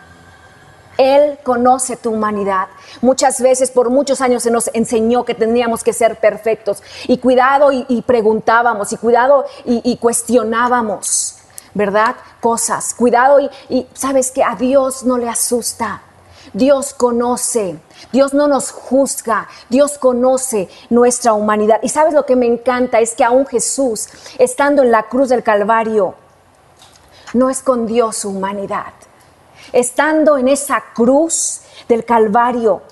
Él 1.01 1.39
conoce 1.43 1.97
tu 1.97 2.11
humanidad. 2.11 2.69
Muchas 3.01 3.41
veces, 3.41 3.71
por 3.71 3.89
muchos 3.89 4.21
años, 4.21 4.43
se 4.43 4.51
nos 4.51 4.69
enseñó 4.75 5.25
que 5.25 5.35
teníamos 5.35 5.83
que 5.83 5.95
ser 5.95 6.21
perfectos. 6.21 6.83
Y 7.09 7.17
cuidado 7.17 7.71
y, 7.73 8.03
preguntábamos, 8.03 8.93
y 8.93 8.99
cuidado 8.99 9.47
y, 9.65 9.97
cuestionábamos, 9.97 11.37
¿verdad? 11.73 12.17
Cosas. 12.43 12.93
Cuidado 12.93 13.41
y, 13.41 13.49
y 13.71 13.87
sabes 13.95 14.31
que 14.31 14.45
a 14.45 14.57
Dios 14.57 15.03
no 15.03 15.17
le 15.17 15.31
asusta. 15.31 16.03
Dios 16.53 16.93
conoce, 16.93 17.79
Dios 18.13 18.35
no 18.35 18.47
nos 18.47 18.71
juzga, 18.71 19.49
Dios 19.71 19.97
conoce 19.97 20.69
nuestra 20.91 21.33
humanidad. 21.33 21.79
Y 21.83 21.89
sabes 21.89 22.13
lo 22.13 22.27
que 22.27 22.37
me 22.37 22.47
encanta 22.47 23.01
es 23.01 23.15
que 23.15 23.25
aún 23.25 23.47
Jesús, 23.47 24.09
estando 24.39 24.83
en 24.83 24.91
la 24.91 25.05
cruz 25.05 25.31
del 25.31 25.43
Calvario, 25.43 26.15
no 27.33 27.49
escondió 27.49 28.13
su 28.13 28.29
humanidad 28.29 28.93
estando 29.73 30.37
en 30.39 30.49
esa 30.49 30.83
cruz 30.95 31.63
del 31.89 32.05
Calvario. 32.05 32.83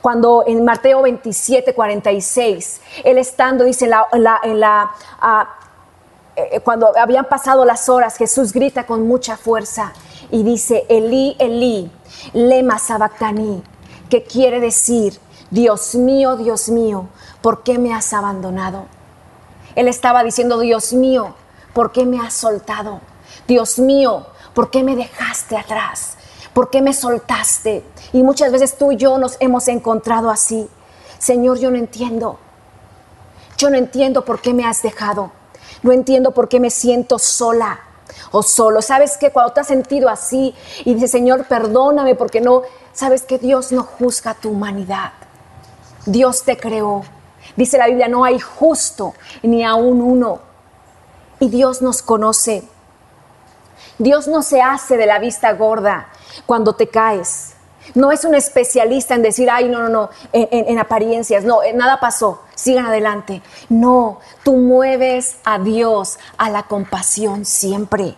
Cuando 0.00 0.44
en 0.46 0.64
Mateo 0.64 1.02
27, 1.02 1.74
46, 1.74 2.80
él 3.04 3.18
estando, 3.18 3.64
dice, 3.64 3.90
en 4.12 4.60
la, 4.60 4.90
ah, 5.20 5.56
eh, 6.36 6.60
cuando 6.60 6.96
habían 6.96 7.24
pasado 7.24 7.64
las 7.64 7.88
horas, 7.88 8.16
Jesús 8.16 8.52
grita 8.52 8.86
con 8.86 9.06
mucha 9.06 9.36
fuerza 9.36 9.92
y 10.30 10.42
dice, 10.44 10.86
Elí, 10.88 11.36
Elí, 11.38 11.90
lema 12.32 12.78
sabactani, 12.78 13.62
que 14.08 14.22
quiere 14.22 14.60
decir, 14.60 15.18
Dios 15.50 15.96
mío, 15.96 16.36
Dios 16.36 16.68
mío, 16.68 17.08
¿por 17.42 17.62
qué 17.64 17.78
me 17.78 17.92
has 17.92 18.12
abandonado? 18.12 18.86
Él 19.74 19.88
estaba 19.88 20.22
diciendo, 20.22 20.60
Dios 20.60 20.92
mío, 20.92 21.34
¿por 21.72 21.90
qué 21.92 22.06
me 22.06 22.20
has 22.20 22.34
soltado? 22.34 23.00
Dios 23.48 23.78
mío, 23.78 24.26
¿Por 24.54 24.70
qué 24.70 24.82
me 24.82 24.96
dejaste 24.96 25.56
atrás? 25.56 26.16
¿Por 26.52 26.70
qué 26.70 26.82
me 26.82 26.92
soltaste? 26.92 27.84
Y 28.12 28.22
muchas 28.22 28.50
veces 28.50 28.76
tú 28.76 28.92
y 28.92 28.96
yo 28.96 29.18
nos 29.18 29.36
hemos 29.40 29.68
encontrado 29.68 30.30
así. 30.30 30.68
Señor, 31.18 31.58
yo 31.58 31.70
no 31.70 31.76
entiendo. 31.76 32.38
Yo 33.56 33.70
no 33.70 33.76
entiendo 33.76 34.24
por 34.24 34.40
qué 34.40 34.52
me 34.52 34.66
has 34.66 34.82
dejado. 34.82 35.30
No 35.82 35.92
entiendo 35.92 36.32
por 36.32 36.48
qué 36.48 36.58
me 36.58 36.70
siento 36.70 37.18
sola 37.18 37.80
o 38.32 38.42
solo. 38.42 38.82
¿Sabes 38.82 39.16
qué? 39.16 39.30
Cuando 39.30 39.52
te 39.52 39.60
has 39.60 39.66
sentido 39.66 40.08
así 40.08 40.54
y 40.84 40.94
dices, 40.94 41.10
Señor, 41.10 41.46
perdóname 41.46 42.14
porque 42.14 42.40
no, 42.40 42.62
sabes 42.92 43.22
que 43.22 43.38
Dios 43.38 43.72
no 43.72 43.82
juzga 43.84 44.34
tu 44.34 44.50
humanidad. 44.50 45.12
Dios 46.06 46.42
te 46.42 46.56
creó. 46.56 47.02
Dice 47.56 47.78
la 47.78 47.86
Biblia, 47.86 48.08
no 48.08 48.24
hay 48.24 48.38
justo 48.38 49.14
ni 49.42 49.64
aún 49.64 50.00
uno. 50.00 50.40
Y 51.38 51.48
Dios 51.48 51.82
nos 51.82 52.02
conoce. 52.02 52.64
Dios 54.00 54.26
no 54.26 54.42
se 54.42 54.62
hace 54.62 54.96
de 54.96 55.04
la 55.04 55.18
vista 55.18 55.52
gorda 55.52 56.08
cuando 56.46 56.74
te 56.74 56.88
caes. 56.88 57.54
No 57.94 58.12
es 58.12 58.24
un 58.24 58.34
especialista 58.34 59.14
en 59.14 59.22
decir, 59.22 59.50
ay, 59.50 59.68
no, 59.68 59.80
no, 59.80 59.88
no, 59.88 60.10
en, 60.32 60.78
apariencias, 60.78 61.44
no, 61.44 61.60
nada 61.74 62.00
pasó, 62.00 62.40
sigan 62.54 62.86
adelante. 62.86 63.42
No, 63.68 64.20
tú 64.42 64.56
mueves 64.56 65.36
a 65.44 65.58
Dios 65.58 66.18
a 66.38 66.48
la 66.48 66.62
compasión 66.62 67.44
siempre. 67.44 68.16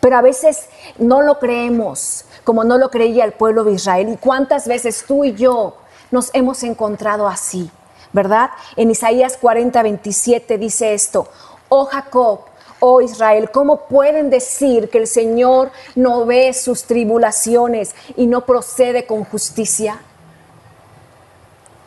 Pero 0.00 0.16
a 0.16 0.22
veces 0.22 0.68
no 0.96 1.20
lo 1.20 1.38
creemos, 1.38 2.24
como 2.42 2.64
no 2.64 2.78
lo 2.78 2.90
creía 2.90 3.24
el 3.24 3.32
pueblo 3.32 3.64
de 3.64 3.72
Israel. 3.72 4.08
¿Y 4.08 4.16
cuántas 4.16 4.66
veces 4.66 5.04
tú 5.06 5.24
y 5.24 5.34
yo 5.34 5.76
nos 6.10 6.30
hemos 6.34 6.62
encontrado 6.62 7.28
así? 7.28 7.70
¿verdad? 8.14 8.50
En 8.76 8.90
Isaías 8.90 9.36
40, 9.36 9.82
27 9.82 10.56
dice 10.56 10.94
esto, 10.94 11.26
oh 11.68 11.84
Jacob, 11.86 12.42
oh 12.86 13.00
Israel, 13.00 13.50
¿cómo 13.50 13.86
pueden 13.86 14.28
decir 14.28 14.90
que 14.90 14.98
el 14.98 15.06
Señor 15.06 15.70
no 15.94 16.26
ve 16.26 16.52
sus 16.52 16.84
tribulaciones 16.84 17.94
y 18.14 18.26
no 18.26 18.44
procede 18.44 19.06
con 19.06 19.24
justicia? 19.24 20.02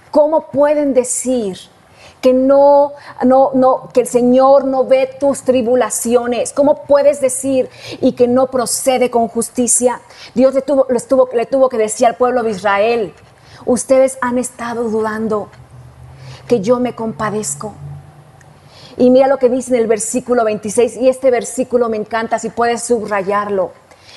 ¿Cómo 0.09 0.47
pueden 0.47 0.95
decir 0.95 1.59
que 2.19 2.33
no, 2.33 2.93
no, 3.23 3.51
no, 3.53 3.89
que 3.93 4.01
el 4.01 4.07
Señor 4.07 4.65
no 4.65 4.85
ve 4.85 5.07
tus 5.19 5.43
tribulaciones? 5.43 6.51
¿Cómo 6.51 6.81
puedes 6.85 7.21
decir 7.21 7.69
y 8.01 8.13
que 8.13 8.27
no 8.27 8.47
procede 8.47 9.11
con 9.11 9.27
justicia? 9.27 10.01
Dios 10.33 10.55
le 10.55 10.63
tuvo, 10.63 10.87
tuvo, 11.07 11.29
le 11.31 11.45
tuvo 11.45 11.69
que 11.69 11.77
decir 11.77 12.07
al 12.07 12.15
pueblo 12.15 12.41
de 12.41 12.49
Israel, 12.49 13.13
ustedes 13.67 14.17
han 14.19 14.39
estado 14.39 14.89
dudando 14.89 15.49
que 16.47 16.59
yo 16.59 16.79
me 16.79 16.95
compadezco. 16.95 17.75
Y 18.97 19.11
mira 19.11 19.27
lo 19.27 19.37
que 19.37 19.49
dice 19.49 19.75
en 19.75 19.81
el 19.81 19.87
versículo 19.87 20.43
26, 20.43 20.97
y 20.97 21.07
este 21.07 21.29
versículo 21.29 21.87
me 21.87 21.97
encanta, 21.97 22.39
si 22.39 22.49
puedes 22.49 22.81
subrayarlo. 22.81 23.71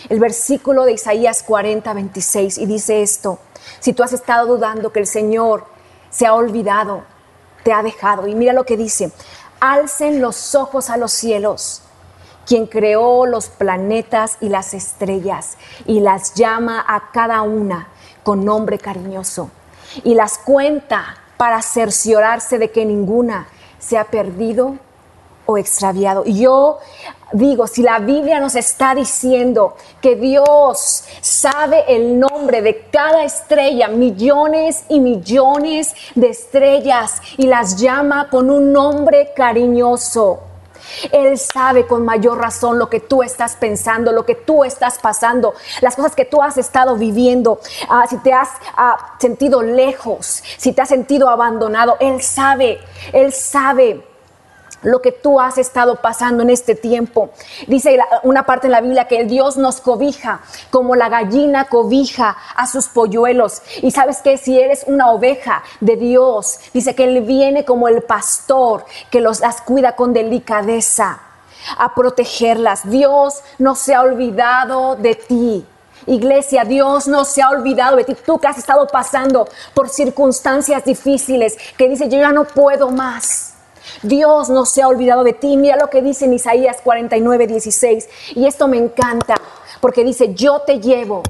El 0.08 0.18
versículo 0.18 0.84
de 0.84 0.92
Isaías 0.92 1.42
40, 1.42 1.92
26, 1.92 2.56
y 2.56 2.64
dice 2.64 3.02
esto, 3.02 3.38
si 3.78 3.92
tú 3.92 4.02
has 4.02 4.14
estado 4.14 4.46
dudando 4.46 4.90
que 4.90 5.00
el 5.00 5.06
Señor 5.06 5.66
se 6.08 6.26
ha 6.26 6.32
olvidado, 6.32 7.04
te 7.62 7.74
ha 7.74 7.82
dejado, 7.82 8.26
y 8.26 8.34
mira 8.34 8.54
lo 8.54 8.64
que 8.64 8.78
dice, 8.78 9.12
alcen 9.60 10.22
los 10.22 10.54
ojos 10.54 10.88
a 10.88 10.96
los 10.96 11.12
cielos, 11.12 11.82
quien 12.46 12.66
creó 12.66 13.26
los 13.26 13.50
planetas 13.50 14.38
y 14.40 14.48
las 14.48 14.72
estrellas, 14.72 15.58
y 15.84 16.00
las 16.00 16.32
llama 16.32 16.82
a 16.88 17.10
cada 17.12 17.42
una 17.42 17.88
con 18.22 18.46
nombre 18.46 18.78
cariñoso, 18.78 19.50
y 20.04 20.14
las 20.14 20.38
cuenta 20.38 21.16
para 21.36 21.60
cerciorarse 21.60 22.58
de 22.58 22.70
que 22.70 22.86
ninguna 22.86 23.46
se 23.80 23.98
ha 23.98 24.04
perdido 24.04 24.76
o 25.46 25.58
extraviado. 25.58 26.24
Yo 26.24 26.78
digo, 27.32 27.66
si 27.66 27.82
la 27.82 27.98
Biblia 27.98 28.38
nos 28.38 28.54
está 28.54 28.94
diciendo 28.94 29.74
que 30.00 30.14
Dios 30.14 31.04
sabe 31.20 31.84
el 31.88 32.18
nombre 32.18 32.62
de 32.62 32.86
cada 32.90 33.24
estrella, 33.24 33.88
millones 33.88 34.84
y 34.88 35.00
millones 35.00 35.94
de 36.14 36.28
estrellas, 36.28 37.20
y 37.36 37.46
las 37.46 37.76
llama 37.76 38.28
con 38.30 38.50
un 38.50 38.72
nombre 38.72 39.32
cariñoso. 39.34 40.49
Él 41.12 41.38
sabe 41.38 41.86
con 41.86 42.04
mayor 42.04 42.38
razón 42.38 42.78
lo 42.78 42.88
que 42.88 43.00
tú 43.00 43.22
estás 43.22 43.56
pensando, 43.56 44.12
lo 44.12 44.24
que 44.24 44.34
tú 44.34 44.64
estás 44.64 44.98
pasando, 44.98 45.54
las 45.80 45.96
cosas 45.96 46.14
que 46.14 46.24
tú 46.24 46.42
has 46.42 46.56
estado 46.56 46.96
viviendo, 46.96 47.60
ah, 47.88 48.06
si 48.08 48.18
te 48.18 48.32
has 48.32 48.50
ah, 48.76 49.14
sentido 49.18 49.62
lejos, 49.62 50.42
si 50.56 50.72
te 50.72 50.82
has 50.82 50.88
sentido 50.88 51.28
abandonado. 51.28 51.96
Él 52.00 52.22
sabe, 52.22 52.80
Él 53.12 53.32
sabe 53.32 54.09
lo 54.82 55.00
que 55.02 55.12
tú 55.12 55.40
has 55.40 55.58
estado 55.58 55.96
pasando 55.96 56.42
en 56.42 56.50
este 56.50 56.74
tiempo. 56.74 57.30
Dice 57.66 57.98
una 58.22 58.44
parte 58.44 58.66
en 58.66 58.72
la 58.72 58.80
Biblia 58.80 59.08
que 59.08 59.24
Dios 59.24 59.56
nos 59.56 59.80
cobija 59.80 60.40
como 60.70 60.96
la 60.96 61.08
gallina 61.08 61.66
cobija 61.66 62.36
a 62.56 62.66
sus 62.66 62.88
polluelos. 62.88 63.62
Y 63.82 63.90
sabes 63.90 64.18
que 64.22 64.38
si 64.38 64.58
eres 64.58 64.84
una 64.86 65.10
oveja 65.10 65.62
de 65.80 65.96
Dios, 65.96 66.58
dice 66.72 66.94
que 66.94 67.04
Él 67.04 67.22
viene 67.22 67.64
como 67.64 67.88
el 67.88 68.02
pastor 68.02 68.84
que 69.10 69.20
los, 69.20 69.40
las 69.40 69.62
cuida 69.62 69.96
con 69.96 70.12
delicadeza 70.12 71.20
a 71.76 71.94
protegerlas. 71.94 72.88
Dios 72.88 73.42
no 73.58 73.74
se 73.74 73.94
ha 73.94 74.02
olvidado 74.02 74.96
de 74.96 75.14
ti. 75.14 75.66
Iglesia, 76.06 76.64
Dios 76.64 77.06
no 77.06 77.24
se 77.24 77.42
ha 77.42 77.50
olvidado 77.50 77.96
de 77.96 78.04
ti. 78.04 78.16
Tú 78.24 78.38
que 78.38 78.46
has 78.46 78.58
estado 78.58 78.86
pasando 78.86 79.46
por 79.74 79.88
circunstancias 79.88 80.84
difíciles, 80.84 81.56
que 81.76 81.88
dice, 81.88 82.08
yo 82.08 82.18
ya 82.18 82.32
no 82.32 82.44
puedo 82.44 82.90
más. 82.90 83.49
Dios 84.02 84.48
no 84.48 84.64
se 84.66 84.82
ha 84.82 84.88
olvidado 84.88 85.24
de 85.24 85.32
ti. 85.32 85.56
Mira 85.56 85.76
lo 85.76 85.90
que 85.90 86.02
dice 86.02 86.24
en 86.24 86.34
Isaías 86.34 86.78
49, 86.82 87.46
16. 87.46 88.08
Y 88.34 88.46
esto 88.46 88.68
me 88.68 88.78
encanta 88.78 89.36
porque 89.80 90.04
dice, 90.04 90.34
yo 90.34 90.60
te 90.60 90.80
llevo 90.80 91.22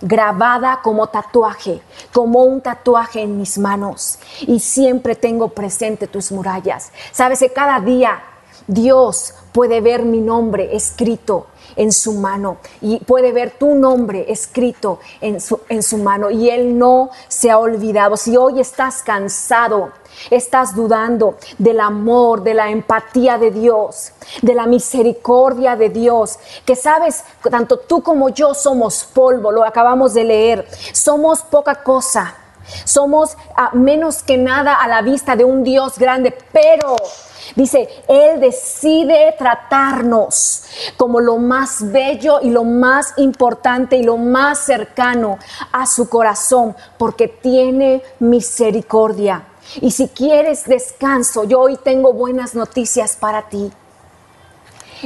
grabada 0.00 0.80
como 0.82 1.06
tatuaje, 1.08 1.80
como 2.12 2.42
un 2.44 2.60
tatuaje 2.60 3.22
en 3.22 3.38
mis 3.38 3.58
manos. 3.58 4.18
Y 4.40 4.60
siempre 4.60 5.14
tengo 5.14 5.48
presente 5.48 6.06
tus 6.06 6.32
murallas. 6.32 6.92
Sabes 7.12 7.40
que 7.40 7.52
cada 7.52 7.80
día 7.80 8.22
Dios 8.66 9.34
puede 9.52 9.80
ver 9.80 10.04
mi 10.04 10.20
nombre 10.20 10.74
escrito 10.76 11.46
en 11.76 11.92
su 11.92 12.12
mano 12.14 12.58
y 12.80 12.98
puede 13.00 13.32
ver 13.32 13.52
tu 13.58 13.74
nombre 13.74 14.26
escrito 14.28 14.98
en 15.20 15.40
su, 15.40 15.60
en 15.68 15.82
su 15.82 15.98
mano 15.98 16.30
y 16.30 16.50
Él 16.50 16.78
no 16.78 17.10
se 17.28 17.50
ha 17.50 17.58
olvidado. 17.58 18.16
Si 18.16 18.36
hoy 18.36 18.60
estás 18.60 19.02
cansado, 19.02 19.90
estás 20.30 20.74
dudando 20.74 21.36
del 21.58 21.80
amor, 21.80 22.42
de 22.42 22.54
la 22.54 22.70
empatía 22.70 23.38
de 23.38 23.50
Dios, 23.50 24.12
de 24.42 24.54
la 24.54 24.66
misericordia 24.66 25.76
de 25.76 25.90
Dios, 25.90 26.38
que 26.64 26.76
sabes, 26.76 27.24
tanto 27.50 27.78
tú 27.78 28.02
como 28.02 28.30
yo 28.30 28.54
somos 28.54 29.04
polvo, 29.04 29.52
lo 29.52 29.64
acabamos 29.64 30.14
de 30.14 30.24
leer, 30.24 30.68
somos 30.92 31.42
poca 31.42 31.82
cosa. 31.82 32.36
Somos 32.84 33.36
ah, 33.56 33.70
menos 33.74 34.24
que 34.24 34.36
nada 34.36 34.74
a 34.74 34.88
la 34.88 35.00
vista 35.00 35.36
de 35.36 35.44
un 35.44 35.62
Dios 35.62 36.00
grande, 36.00 36.36
pero 36.52 36.96
Dice, 37.54 37.88
Él 38.08 38.40
decide 38.40 39.34
tratarnos 39.38 40.64
como 40.96 41.20
lo 41.20 41.38
más 41.38 41.92
bello 41.92 42.40
y 42.42 42.50
lo 42.50 42.64
más 42.64 43.14
importante 43.16 43.96
y 43.96 44.02
lo 44.02 44.16
más 44.16 44.58
cercano 44.58 45.38
a 45.72 45.86
su 45.86 46.08
corazón, 46.08 46.74
porque 46.98 47.28
tiene 47.28 48.02
misericordia. 48.18 49.44
Y 49.80 49.90
si 49.90 50.08
quieres 50.08 50.64
descanso, 50.64 51.44
yo 51.44 51.60
hoy 51.60 51.76
tengo 51.76 52.12
buenas 52.12 52.54
noticias 52.54 53.16
para 53.16 53.48
ti. 53.48 53.72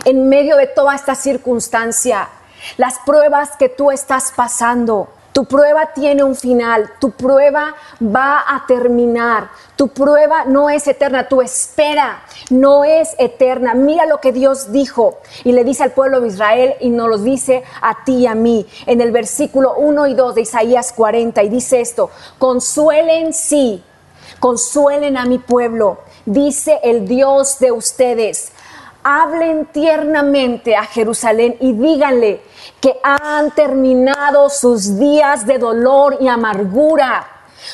En 0.05 0.29
medio 0.29 0.57
de 0.57 0.67
toda 0.67 0.95
esta 0.95 1.15
circunstancia, 1.15 2.29
las 2.77 2.99
pruebas 3.01 3.51
que 3.59 3.69
tú 3.69 3.91
estás 3.91 4.33
pasando, 4.35 5.09
tu 5.33 5.45
prueba 5.45 5.93
tiene 5.95 6.25
un 6.25 6.35
final, 6.35 6.91
tu 6.99 7.13
prueba 7.13 7.75
va 8.03 8.45
a 8.47 8.65
terminar, 8.67 9.51
tu 9.77 9.89
prueba 9.89 10.45
no 10.45 10.69
es 10.71 10.87
eterna, 10.89 11.29
tu 11.29 11.41
espera 11.41 12.23
no 12.51 12.85
es 12.85 13.15
eterna. 13.19 13.75
Mira 13.75 14.07
lo 14.07 14.19
que 14.19 14.33
Dios 14.33 14.73
dijo 14.73 15.19
y 15.45 15.53
le 15.53 15.65
dice 15.65 15.85
al 15.85 15.93
pueblo 15.93 16.21
de 16.21 16.29
Israel 16.29 16.75
y 16.81 16.91
nos 16.91 17.09
lo 17.09 17.19
dice 17.19 17.63
a 17.81 18.05
ti 18.05 18.19
y 18.19 18.27
a 18.27 18.35
mí 18.35 18.67
en 18.87 19.01
el 19.01 19.13
versículo 19.13 19.75
1 19.77 20.09
y 20.09 20.15
2 20.15 20.35
de 20.35 20.41
Isaías 20.43 20.93
40 20.93 21.43
y 21.45 21.49
dice 21.49 21.81
esto, 21.81 22.11
consuelen 22.39 23.33
sí, 23.33 23.85
consuelen 24.41 25.17
a 25.17 25.27
mi 25.27 25.39
pueblo, 25.39 25.99
dice 26.27 26.81
el 26.83 27.07
Dios 27.07 27.59
de 27.61 27.73
ustedes 27.73 28.53
hablen 29.03 29.67
tiernamente 29.67 30.77
a 30.77 30.85
Jerusalén 30.85 31.57
y 31.61 31.73
díganle 31.73 32.43
que 32.81 32.99
han 33.03 33.51
terminado 33.53 34.49
sus 34.51 34.99
días 34.99 35.47
de 35.47 35.59
dolor 35.59 36.19
y 36.21 36.29
amargura. 36.29 37.27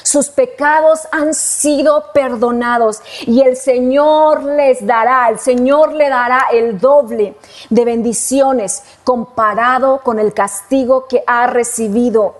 Sus 0.03 0.29
pecados 0.29 1.07
han 1.13 1.33
sido 1.33 2.13
perdonados 2.13 3.01
y 3.21 3.41
el 3.43 3.57
Señor 3.57 4.43
les 4.43 4.85
dará, 4.85 5.29
el 5.29 5.39
Señor 5.39 5.93
le 5.93 6.09
dará 6.09 6.47
el 6.53 6.79
doble 6.79 7.37
de 7.71 7.85
bendiciones 7.85 8.83
comparado 9.05 10.01
con 10.03 10.19
el 10.19 10.35
castigo 10.35 11.07
que 11.07 11.23
ha 11.27 11.47
recibido. 11.47 12.35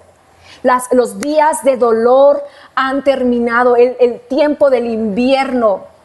Las, 0.63 0.93
los 0.93 1.21
días 1.21 1.63
de 1.63 1.77
dolor 1.77 2.43
han 2.75 3.05
terminado, 3.05 3.77
el, 3.77 3.97
el 4.01 4.21
tiempo 4.21 4.69
del 4.69 4.87
invierno 4.87 5.96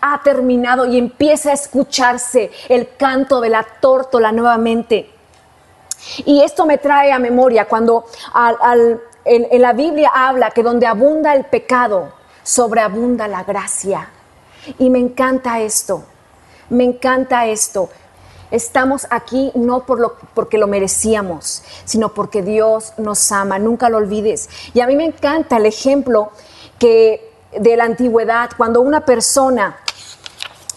ha 0.00 0.22
terminado 0.22 0.86
y 0.86 0.98
empieza 0.98 1.50
a 1.50 1.54
escucharse 1.54 2.50
el 2.68 2.96
canto 2.96 3.40
de 3.40 3.48
la 3.48 3.66
tórtola 3.80 4.32
nuevamente. 4.32 5.10
Y 6.24 6.42
esto 6.42 6.66
me 6.66 6.78
trae 6.78 7.12
a 7.12 7.18
memoria 7.18 7.66
cuando 7.66 8.04
en, 9.24 9.62
la 9.62 9.72
Biblia 9.72 10.10
habla 10.14 10.50
que 10.50 10.62
donde 10.62 10.86
abunda 10.86 11.34
el 11.34 11.44
pecado, 11.44 12.12
sobreabunda 12.42 13.28
la 13.28 13.44
gracia. 13.44 14.08
Y 14.78 14.90
me 14.90 14.98
encanta 14.98 15.60
esto, 15.60 16.04
me 16.70 16.84
encanta 16.84 17.46
esto. 17.46 17.88
Estamos 18.50 19.06
aquí 19.10 19.50
no 19.54 19.86
por 19.86 19.98
lo, 19.98 20.16
porque 20.34 20.58
lo 20.58 20.66
merecíamos, 20.66 21.62
sino 21.84 22.12
porque 22.12 22.42
Dios 22.42 22.92
nos 22.98 23.32
ama, 23.32 23.58
nunca 23.58 23.88
lo 23.88 23.96
olvides. 23.96 24.50
Y 24.74 24.80
a 24.80 24.86
mí 24.86 24.94
me 24.94 25.06
encanta 25.06 25.56
el 25.56 25.66
ejemplo 25.66 26.32
que 26.78 27.31
de 27.58 27.76
la 27.76 27.84
antigüedad, 27.84 28.50
cuando 28.56 28.80
una 28.80 29.04
persona 29.04 29.76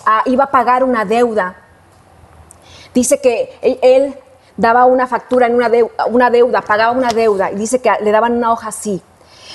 ah, 0.05 0.21
iba 0.25 0.45
a 0.45 0.51
pagar 0.51 0.83
una 0.83 1.05
deuda, 1.05 1.55
dice 2.93 3.19
que 3.19 3.57
él, 3.81 4.17
daba 4.57 4.85
una 4.85 5.05
factura 5.05 5.47
en 5.47 5.55
una 5.55 5.67
deuda, 5.67 6.05
una 6.07 6.29
deuda, 6.29 6.61
pagaba 6.61 6.91
una 6.91 7.09
deuda, 7.09 7.51
y 7.51 7.55
dice 7.55 7.81
que 7.81 7.91
le 8.01 8.11
daban 8.11 8.33
una 8.33 8.51
hoja 8.51 8.69
así. 8.69 9.01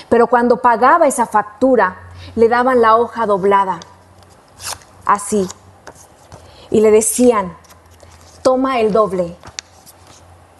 Pero 0.08 0.26
cuando 0.26 0.58
pagaba 0.58 1.06
esa 1.06 1.26
factura, 1.26 1.96
le 2.34 2.48
daban 2.48 2.80
la 2.80 2.96
hoja 2.96 3.26
doblada, 3.26 3.80
así. 5.06 5.48
Y 6.70 6.80
le 6.80 6.90
decían, 6.90 7.56
toma 8.42 8.80
el 8.80 8.92
doble. 8.92 9.36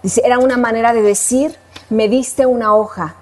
Dice, 0.03 0.23
era 0.25 0.39
una 0.39 0.57
manera 0.57 0.93
de 0.93 1.03
decir, 1.03 1.59
me 1.91 2.09
diste 2.09 2.47
una 2.47 2.75
hoja 2.75 3.17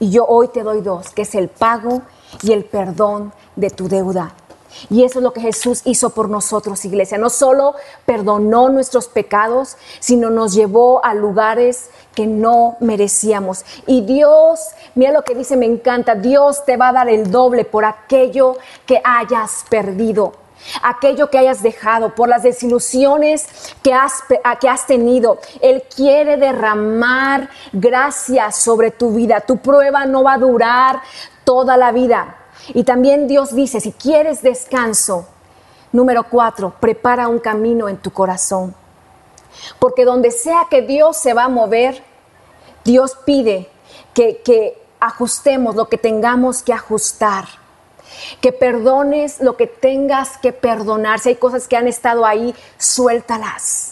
y 0.00 0.10
yo 0.10 0.26
hoy 0.26 0.48
te 0.48 0.62
doy 0.62 0.80
dos, 0.80 1.10
que 1.10 1.22
es 1.22 1.34
el 1.34 1.48
pago 1.48 2.02
y 2.42 2.52
el 2.52 2.64
perdón 2.64 3.32
de 3.56 3.70
tu 3.70 3.88
deuda. 3.88 4.34
Y 4.90 5.04
eso 5.04 5.18
es 5.18 5.22
lo 5.22 5.32
que 5.32 5.40
Jesús 5.40 5.82
hizo 5.84 6.10
por 6.10 6.28
nosotros, 6.28 6.84
iglesia. 6.84 7.18
No 7.18 7.30
solo 7.30 7.74
perdonó 8.04 8.68
nuestros 8.68 9.08
pecados, 9.08 9.76
sino 9.98 10.30
nos 10.30 10.54
llevó 10.54 11.04
a 11.04 11.14
lugares 11.14 11.90
que 12.14 12.26
no 12.26 12.76
merecíamos. 12.80 13.64
Y 13.86 14.02
Dios, 14.02 14.60
mira 14.94 15.12
lo 15.12 15.22
que 15.22 15.34
dice, 15.34 15.56
me 15.56 15.66
encanta, 15.66 16.14
Dios 16.14 16.64
te 16.64 16.76
va 16.76 16.88
a 16.88 16.92
dar 16.92 17.08
el 17.08 17.30
doble 17.30 17.64
por 17.64 17.84
aquello 17.84 18.56
que 18.86 19.00
hayas 19.04 19.64
perdido 19.68 20.32
aquello 20.82 21.30
que 21.30 21.38
hayas 21.38 21.62
dejado, 21.62 22.14
por 22.14 22.28
las 22.28 22.42
desilusiones 22.42 23.46
que 23.82 23.92
has, 23.92 24.12
que 24.60 24.68
has 24.68 24.86
tenido. 24.86 25.38
Él 25.60 25.84
quiere 25.94 26.36
derramar 26.36 27.48
gracia 27.72 28.50
sobre 28.52 28.90
tu 28.90 29.12
vida. 29.12 29.40
Tu 29.40 29.58
prueba 29.58 30.04
no 30.06 30.24
va 30.24 30.34
a 30.34 30.38
durar 30.38 31.00
toda 31.48 31.78
la 31.78 31.92
vida. 31.92 32.36
Y 32.74 32.84
también 32.84 33.26
Dios 33.26 33.54
dice, 33.54 33.80
si 33.80 33.92
quieres 33.92 34.42
descanso, 34.42 35.26
número 35.92 36.24
cuatro, 36.24 36.74
prepara 36.78 37.26
un 37.26 37.38
camino 37.38 37.88
en 37.88 37.96
tu 37.96 38.10
corazón. 38.10 38.74
Porque 39.78 40.04
donde 40.04 40.30
sea 40.30 40.66
que 40.68 40.82
Dios 40.82 41.16
se 41.16 41.32
va 41.32 41.44
a 41.44 41.48
mover, 41.48 42.04
Dios 42.84 43.16
pide 43.24 43.70
que, 44.12 44.42
que 44.44 44.78
ajustemos 45.00 45.74
lo 45.74 45.88
que 45.88 45.96
tengamos 45.96 46.62
que 46.62 46.74
ajustar 46.74 47.46
que 48.40 48.52
perdones 48.52 49.40
lo 49.40 49.56
que 49.56 49.66
tengas 49.66 50.38
que 50.38 50.52
perdonar. 50.52 51.18
Si 51.20 51.30
hay 51.30 51.36
cosas 51.36 51.68
que 51.68 51.76
han 51.76 51.88
estado 51.88 52.26
ahí, 52.26 52.54
suéltalas. 52.76 53.87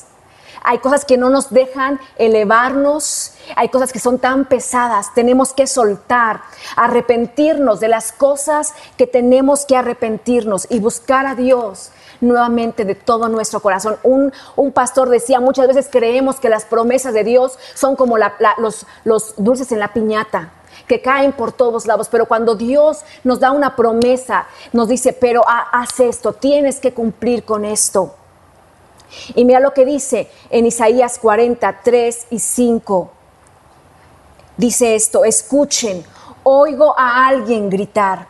Hay 0.68 0.78
cosas 0.78 1.04
que 1.04 1.16
no 1.16 1.30
nos 1.30 1.50
dejan 1.50 2.00
elevarnos, 2.16 3.34
hay 3.54 3.68
cosas 3.68 3.92
que 3.92 4.00
son 4.00 4.18
tan 4.18 4.46
pesadas, 4.46 5.14
tenemos 5.14 5.52
que 5.52 5.68
soltar, 5.68 6.40
arrepentirnos 6.74 7.78
de 7.78 7.86
las 7.86 8.10
cosas 8.10 8.74
que 8.96 9.06
tenemos 9.06 9.64
que 9.64 9.76
arrepentirnos 9.76 10.66
y 10.68 10.80
buscar 10.80 11.24
a 11.24 11.36
Dios 11.36 11.92
nuevamente 12.20 12.84
de 12.84 12.96
todo 12.96 13.28
nuestro 13.28 13.60
corazón. 13.60 13.96
Un, 14.02 14.32
pastor 14.72 15.08
decía, 15.08 15.38
muchas 15.38 15.68
veces 15.68 15.88
creemos 15.88 16.40
que 16.40 16.48
las 16.48 16.64
promesas 16.64 17.14
de 17.14 17.22
Dios 17.22 17.60
son 17.74 17.94
como 17.94 18.18
los, 18.18 18.86
los 19.04 19.34
dulces 19.36 19.70
en 19.70 19.78
la 19.78 19.92
piñata 19.92 20.50
que 20.88 21.00
caen 21.00 21.32
por 21.32 21.52
todos 21.52 21.86
lados, 21.86 22.08
pero 22.10 22.26
cuando 22.26 22.56
Dios 22.56 23.04
nos 23.22 23.38
da 23.38 23.52
una 23.52 23.76
promesa, 23.76 24.48
nos 24.72 24.88
dice, 24.88 25.12
pero 25.12 25.44
haz 25.46 26.00
esto, 26.00 26.32
tienes 26.32 26.80
que 26.80 26.92
cumplir 26.92 27.44
con 27.44 27.64
esto. 27.64 28.16
Y 29.34 29.44
mira 29.44 29.60
lo 29.60 29.72
que 29.72 29.84
dice 29.84 30.28
en 30.50 30.66
Isaías 30.66 31.18
43 31.18 32.26
y 32.30 32.38
5. 32.38 33.10
Dice 34.56 34.94
esto, 34.94 35.24
escuchen, 35.24 36.04
oigo 36.42 36.94
a 36.98 37.26
alguien 37.26 37.68
gritar, 37.68 38.26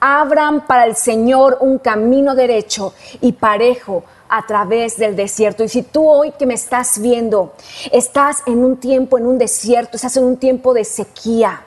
abran 0.00 0.66
para 0.66 0.86
el 0.86 0.96
Señor 0.96 1.58
un 1.60 1.78
camino 1.78 2.34
derecho 2.34 2.94
y 3.20 3.32
parejo 3.32 4.02
a 4.28 4.44
través 4.46 4.96
del 4.96 5.16
desierto. 5.16 5.64
Y 5.64 5.68
si 5.68 5.82
tú 5.82 6.08
hoy 6.08 6.32
que 6.32 6.46
me 6.46 6.54
estás 6.54 7.00
viendo, 7.00 7.54
estás 7.92 8.42
en 8.46 8.64
un 8.64 8.76
tiempo, 8.76 9.18
en 9.18 9.26
un 9.26 9.38
desierto, 9.38 9.96
estás 9.96 10.16
en 10.16 10.24
un 10.24 10.36
tiempo 10.36 10.74
de 10.74 10.84
sequía, 10.84 11.62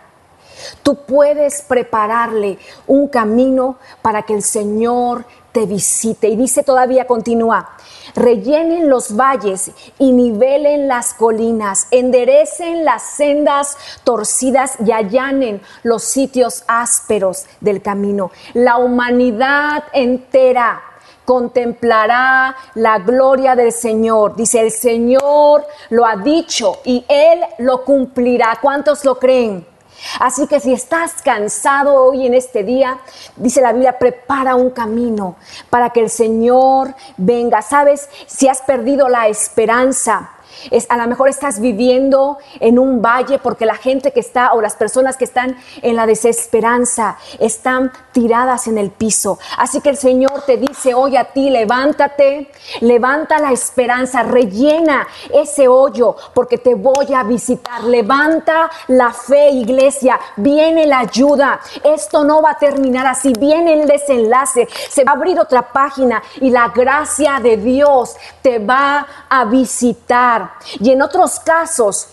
Tú 0.83 0.95
puedes 1.05 1.61
prepararle 1.61 2.57
un 2.87 3.07
camino 3.07 3.77
para 4.01 4.23
que 4.23 4.33
el 4.33 4.43
Señor 4.43 5.25
te 5.51 5.65
visite. 5.65 6.27
Y 6.29 6.35
dice 6.35 6.63
todavía, 6.63 7.07
continúa, 7.07 7.69
rellenen 8.15 8.89
los 8.89 9.15
valles 9.15 9.71
y 9.99 10.11
nivelen 10.11 10.87
las 10.87 11.13
colinas, 11.13 11.87
enderecen 11.91 12.85
las 12.85 13.03
sendas 13.03 13.77
torcidas 14.03 14.75
y 14.85 14.91
allanen 14.91 15.61
los 15.83 16.03
sitios 16.03 16.63
ásperos 16.67 17.45
del 17.59 17.81
camino. 17.81 18.31
La 18.53 18.77
humanidad 18.77 19.83
entera 19.93 20.81
contemplará 21.25 22.55
la 22.75 22.99
gloria 22.99 23.55
del 23.55 23.71
Señor. 23.71 24.35
Dice, 24.35 24.59
el 24.59 24.71
Señor 24.71 25.65
lo 25.89 26.05
ha 26.05 26.17
dicho 26.17 26.79
y 26.83 27.05
Él 27.07 27.39
lo 27.59 27.83
cumplirá. 27.83 28.57
¿Cuántos 28.61 29.05
lo 29.05 29.17
creen? 29.17 29.70
Así 30.19 30.47
que 30.47 30.59
si 30.59 30.73
estás 30.73 31.21
cansado 31.21 31.95
hoy 31.95 32.25
en 32.25 32.33
este 32.33 32.63
día, 32.63 32.99
dice 33.35 33.61
la 33.61 33.73
Biblia, 33.73 33.97
prepara 33.99 34.55
un 34.55 34.69
camino 34.71 35.35
para 35.69 35.89
que 35.91 36.01
el 36.01 36.09
Señor 36.09 36.95
venga. 37.17 37.61
¿Sabes? 37.61 38.09
Si 38.27 38.47
has 38.47 38.61
perdido 38.61 39.09
la 39.09 39.27
esperanza, 39.27 40.31
es, 40.69 40.85
a 40.89 40.97
lo 40.97 41.07
mejor 41.07 41.29
estás 41.29 41.59
viviendo 41.59 42.37
en 42.59 42.77
un 42.79 43.01
valle 43.01 43.39
porque 43.39 43.65
la 43.65 43.75
gente 43.75 44.11
que 44.11 44.19
está 44.19 44.53
o 44.53 44.61
las 44.61 44.75
personas 44.75 45.17
que 45.17 45.25
están 45.25 45.57
en 45.81 45.95
la 45.95 46.05
desesperanza 46.05 47.17
están 47.39 47.91
tiradas 48.11 48.67
en 48.67 48.77
el 48.77 48.91
piso. 48.91 49.39
Así 49.57 49.81
que 49.81 49.89
el 49.89 49.97
Señor 49.97 50.43
te 50.45 50.57
dice 50.57 50.93
hoy 50.93 51.17
a 51.17 51.25
ti, 51.25 51.49
levántate, 51.49 52.51
levanta 52.81 53.39
la 53.39 53.51
esperanza, 53.51 54.23
rellena 54.23 55.07
ese 55.33 55.67
hoyo 55.67 56.15
porque 56.33 56.57
te 56.57 56.75
voy 56.75 57.13
a 57.13 57.23
visitar. 57.23 57.83
Levanta 57.83 58.69
la 58.87 59.11
fe, 59.11 59.49
iglesia, 59.51 60.19
viene 60.37 60.85
la 60.85 60.99
ayuda. 60.99 61.59
Esto 61.83 62.23
no 62.23 62.41
va 62.41 62.51
a 62.51 62.57
terminar 62.57 63.07
así, 63.07 63.33
viene 63.39 63.73
el 63.73 63.87
desenlace, 63.87 64.67
se 64.89 65.03
va 65.03 65.13
a 65.13 65.15
abrir 65.15 65.39
otra 65.39 65.61
página 65.71 66.21
y 66.39 66.49
la 66.49 66.69
gracia 66.69 67.39
de 67.41 67.57
Dios 67.57 68.15
te 68.41 68.59
va 68.59 69.05
a 69.29 69.45
visitar. 69.45 70.50
Y 70.79 70.91
en 70.91 71.01
otros 71.01 71.39
casos 71.39 72.09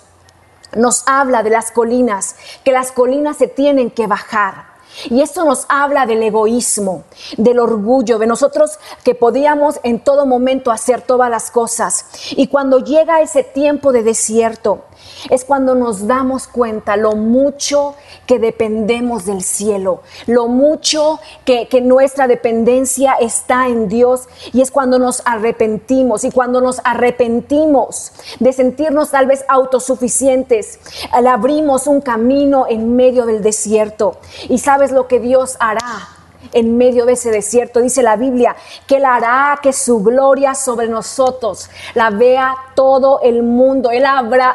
nos 0.76 1.06
habla 1.06 1.42
de 1.42 1.50
las 1.50 1.70
colinas, 1.70 2.36
que 2.64 2.72
las 2.72 2.92
colinas 2.92 3.36
se 3.36 3.48
tienen 3.48 3.90
que 3.90 4.06
bajar. 4.06 4.67
Y 5.10 5.22
esto 5.22 5.44
nos 5.44 5.66
habla 5.68 6.06
del 6.06 6.22
egoísmo, 6.22 7.04
del 7.36 7.58
orgullo, 7.58 8.18
de 8.18 8.26
nosotros 8.26 8.78
que 9.04 9.14
podíamos 9.14 9.80
en 9.82 10.00
todo 10.00 10.26
momento 10.26 10.70
hacer 10.70 11.02
todas 11.02 11.30
las 11.30 11.50
cosas. 11.50 12.06
Y 12.32 12.48
cuando 12.48 12.78
llega 12.78 13.20
ese 13.20 13.44
tiempo 13.44 13.92
de 13.92 14.02
desierto, 14.02 14.84
es 15.30 15.44
cuando 15.44 15.74
nos 15.74 16.06
damos 16.06 16.48
cuenta 16.48 16.96
lo 16.96 17.14
mucho 17.14 17.94
que 18.26 18.38
dependemos 18.38 19.24
del 19.26 19.42
cielo, 19.42 20.02
lo 20.26 20.48
mucho 20.48 21.20
que, 21.44 21.68
nuestra 21.78 22.26
dependencia 22.26 23.14
está 23.20 23.68
en 23.68 23.88
Dios 23.88 24.28
y 24.52 24.60
es 24.60 24.70
cuando 24.70 24.98
nos 24.98 25.22
arrepentimos 25.24 26.24
y 26.24 26.30
cuando 26.30 26.60
nos 26.60 26.80
arrepentimos 26.82 28.12
de 28.40 28.52
sentirnos 28.52 29.10
tal 29.10 29.26
vez 29.26 29.44
autosuficientes, 29.48 30.80
le 31.22 31.28
abrimos 31.28 31.86
un 31.86 32.00
camino 32.00 32.66
en 32.68 32.96
medio 32.96 33.26
del 33.26 33.42
desierto 33.42 34.16
y 34.48 34.58
sabes 34.58 34.87
lo 34.92 35.06
que 35.06 35.20
Dios 35.20 35.56
hará 35.60 36.08
en 36.52 36.76
medio 36.76 37.04
de 37.06 37.14
ese 37.14 37.30
desierto. 37.30 37.80
Dice 37.80 38.02
la 38.02 38.16
Biblia 38.16 38.56
que 38.86 38.96
Él 38.96 39.04
hará 39.04 39.58
que 39.62 39.72
su 39.72 40.02
gloria 40.02 40.54
sobre 40.54 40.88
nosotros 40.88 41.70
la 41.94 42.10
vea 42.10 42.54
todo 42.74 43.20
el 43.22 43.42
mundo. 43.42 43.90
Él, 43.90 44.04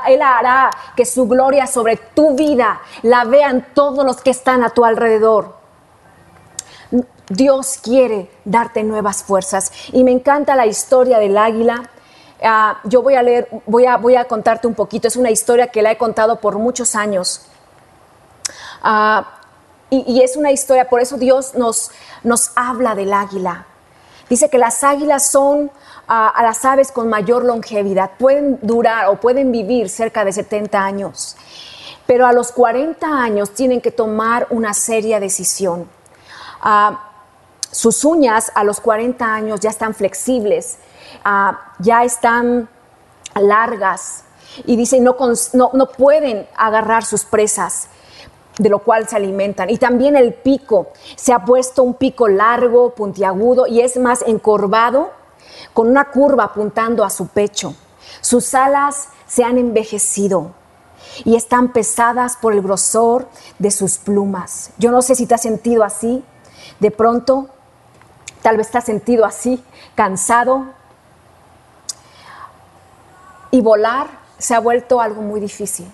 él 0.08 0.22
hará 0.22 0.72
que 0.96 1.06
su 1.06 1.28
gloria 1.28 1.68
sobre 1.68 1.98
tu 1.98 2.36
vida 2.36 2.82
la 3.02 3.26
vean 3.26 3.68
todos 3.74 4.06
los 4.06 4.22
que 4.22 4.32
están 4.32 4.64
a 4.64 4.70
tu 4.70 4.86
alrededor. 4.86 5.64
Dios 7.30 7.80
quiere 7.82 8.30
darte 8.46 8.84
nuevas 8.84 9.24
fuerzas. 9.24 9.72
Y 9.92 10.04
me 10.04 10.12
encanta 10.12 10.56
la 10.56 10.66
historia 10.66 11.20
del 11.20 11.38
águila. 11.38 11.90
Ah, 12.44 12.80
yo 12.84 13.02
voy 13.02 13.16
a 13.16 13.24
leer, 13.24 13.48
voy 13.66 13.86
a, 13.86 13.98
voy 13.98 14.16
a 14.16 14.26
contarte 14.26 14.68
un 14.68 14.76
poquito. 14.76 15.08
Es 15.08 15.16
una 15.16 15.32
historia 15.32 15.68
que 15.68 15.82
la 15.82 15.92
he 15.92 15.98
contado 15.98 16.40
por 16.40 16.58
muchos 16.58 16.96
años. 16.96 17.46
Uh, 18.84 19.24
y, 20.02 20.22
es 20.22 20.36
una 20.36 20.52
historia, 20.52 20.90
por 20.90 21.02
eso 21.02 21.18
Dios 21.18 21.56
nos, 21.56 21.92
nos 22.24 22.52
habla 22.56 22.96
del 22.96 23.14
águila. 23.14 23.68
Dice 24.30 24.50
que 24.50 24.58
las 24.58 24.84
águilas 24.84 25.30
son 25.30 25.72
a 26.08 26.44
las 26.44 26.66
aves 26.66 26.92
con 26.92 27.10
mayor 27.10 27.46
longevidad, 27.46 28.12
pueden 28.18 28.60
durar 28.62 29.08
o 29.08 29.20
pueden 29.20 29.52
vivir 29.52 29.90
cerca 29.90 30.26
de 30.26 30.34
70 30.34 30.84
años, 30.84 31.36
pero 32.06 32.28
a 32.28 32.34
los 32.34 32.52
40 32.52 33.08
años 33.08 33.54
tienen 33.54 33.80
que 33.82 33.92
tomar 33.92 34.48
una 34.50 34.74
seria 34.74 35.20
decisión. 35.20 35.88
Ah, 36.62 37.10
sus 37.72 38.06
uñas 38.06 38.52
a 38.54 38.64
los 38.64 38.80
40 38.80 39.26
años 39.26 39.60
ya 39.60 39.70
están 39.70 39.94
flexibles, 39.94 40.78
ah, 41.24 41.74
ya 41.80 42.04
están 42.04 42.70
largas 43.36 44.24
y 44.66 44.76
dice 44.76 45.00
no, 45.00 45.16
no, 45.54 45.72
no 45.74 45.90
pueden 45.90 46.48
agarrar 46.56 47.06
sus 47.06 47.26
presas 47.26 47.88
de 48.58 48.70
lo 48.70 48.80
cual 48.80 49.08
se 49.08 49.16
alimentan. 49.16 49.70
Y 49.70 49.78
también 49.78 50.16
el 50.16 50.34
pico, 50.34 50.88
se 51.16 51.34
ha 51.34 51.44
puesto 51.46 51.84
un 51.84 51.96
pico 51.96 52.28
largo, 52.28 52.94
puntiagudo 52.94 53.68
y 53.68 53.82
es 53.82 53.98
más 53.98 54.24
encorvado, 54.28 55.12
con 55.74 55.88
una 55.88 56.06
curva 56.06 56.46
apuntando 56.46 57.04
a 57.04 57.10
su 57.10 57.28
pecho. 57.28 57.76
Sus 58.22 58.54
alas 58.54 59.10
se 59.28 59.44
han 59.44 59.58
envejecido 59.58 60.52
y 61.26 61.36
están 61.36 61.74
pesadas 61.74 62.38
por 62.38 62.54
el 62.54 62.62
grosor 62.62 63.28
de 63.60 63.72
sus 63.72 63.98
plumas. 63.98 64.72
Yo 64.78 64.92
no 64.92 65.02
sé 65.02 65.16
si 65.16 65.26
te 65.26 65.36
has 65.36 65.42
sentido 65.42 65.84
así, 65.84 66.24
de 66.80 66.92
pronto, 66.92 67.50
tal 68.42 68.58
vez 68.58 68.70
te 68.70 68.78
has 68.78 68.86
sentido 68.86 69.26
así, 69.26 69.64
cansado. 69.96 70.66
Y 73.52 73.62
volar 73.62 74.08
se 74.38 74.56
ha 74.56 74.60
vuelto 74.60 75.00
algo 75.00 75.22
muy 75.22 75.40
difícil. 75.40 75.90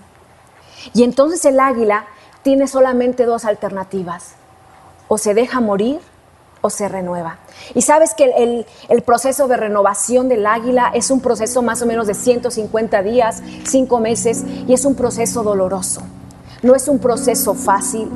Y 0.93 1.03
entonces 1.03 1.43
el 1.45 1.59
águila 1.59 2.07
tiene 2.49 2.65
solamente 2.65 3.25
dos 3.25 3.45
alternativas. 3.45 4.31
O 5.07 5.19
se 5.19 5.35
deja 5.35 5.61
morir 5.61 5.99
o 6.61 6.71
se 6.71 6.89
renueva. 6.89 7.37
Y 7.75 7.83
sabes 7.83 8.15
que 8.15 8.65
el, 8.89 9.03
proceso 9.03 9.47
de 9.47 9.55
renovación 9.55 10.29
del 10.29 10.47
águila 10.47 10.89
es 10.95 11.11
un 11.11 11.21
proceso 11.21 11.61
más 11.61 11.83
o 11.83 11.85
menos 11.85 12.07
de 12.07 12.15
150 12.15 13.03
días, 13.03 13.43
5 13.67 13.99
meses, 13.99 14.43
y 14.67 14.73
es 14.73 14.83
un 14.83 14.95
proceso 14.95 15.43
doloroso. 15.43 16.01
No 16.63 16.73
es 16.73 16.87
un 16.87 16.97
proceso 16.97 17.53
fácil. 17.53 18.09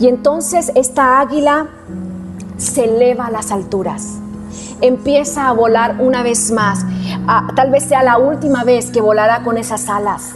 Y 0.00 0.08
entonces 0.08 0.72
esta 0.74 1.20
águila 1.20 1.68
se 2.56 2.86
eleva 2.86 3.26
a 3.26 3.30
las 3.30 3.52
alturas 3.52 4.14
empieza 4.82 5.48
a 5.48 5.52
volar 5.52 5.96
una 6.00 6.22
vez 6.22 6.50
más. 6.50 6.84
Ah, 7.26 7.48
tal 7.56 7.70
vez 7.70 7.84
sea 7.84 8.02
la 8.02 8.18
última 8.18 8.62
vez 8.62 8.90
que 8.90 9.00
volará 9.00 9.42
con 9.42 9.56
esas 9.56 9.88
alas, 9.88 10.34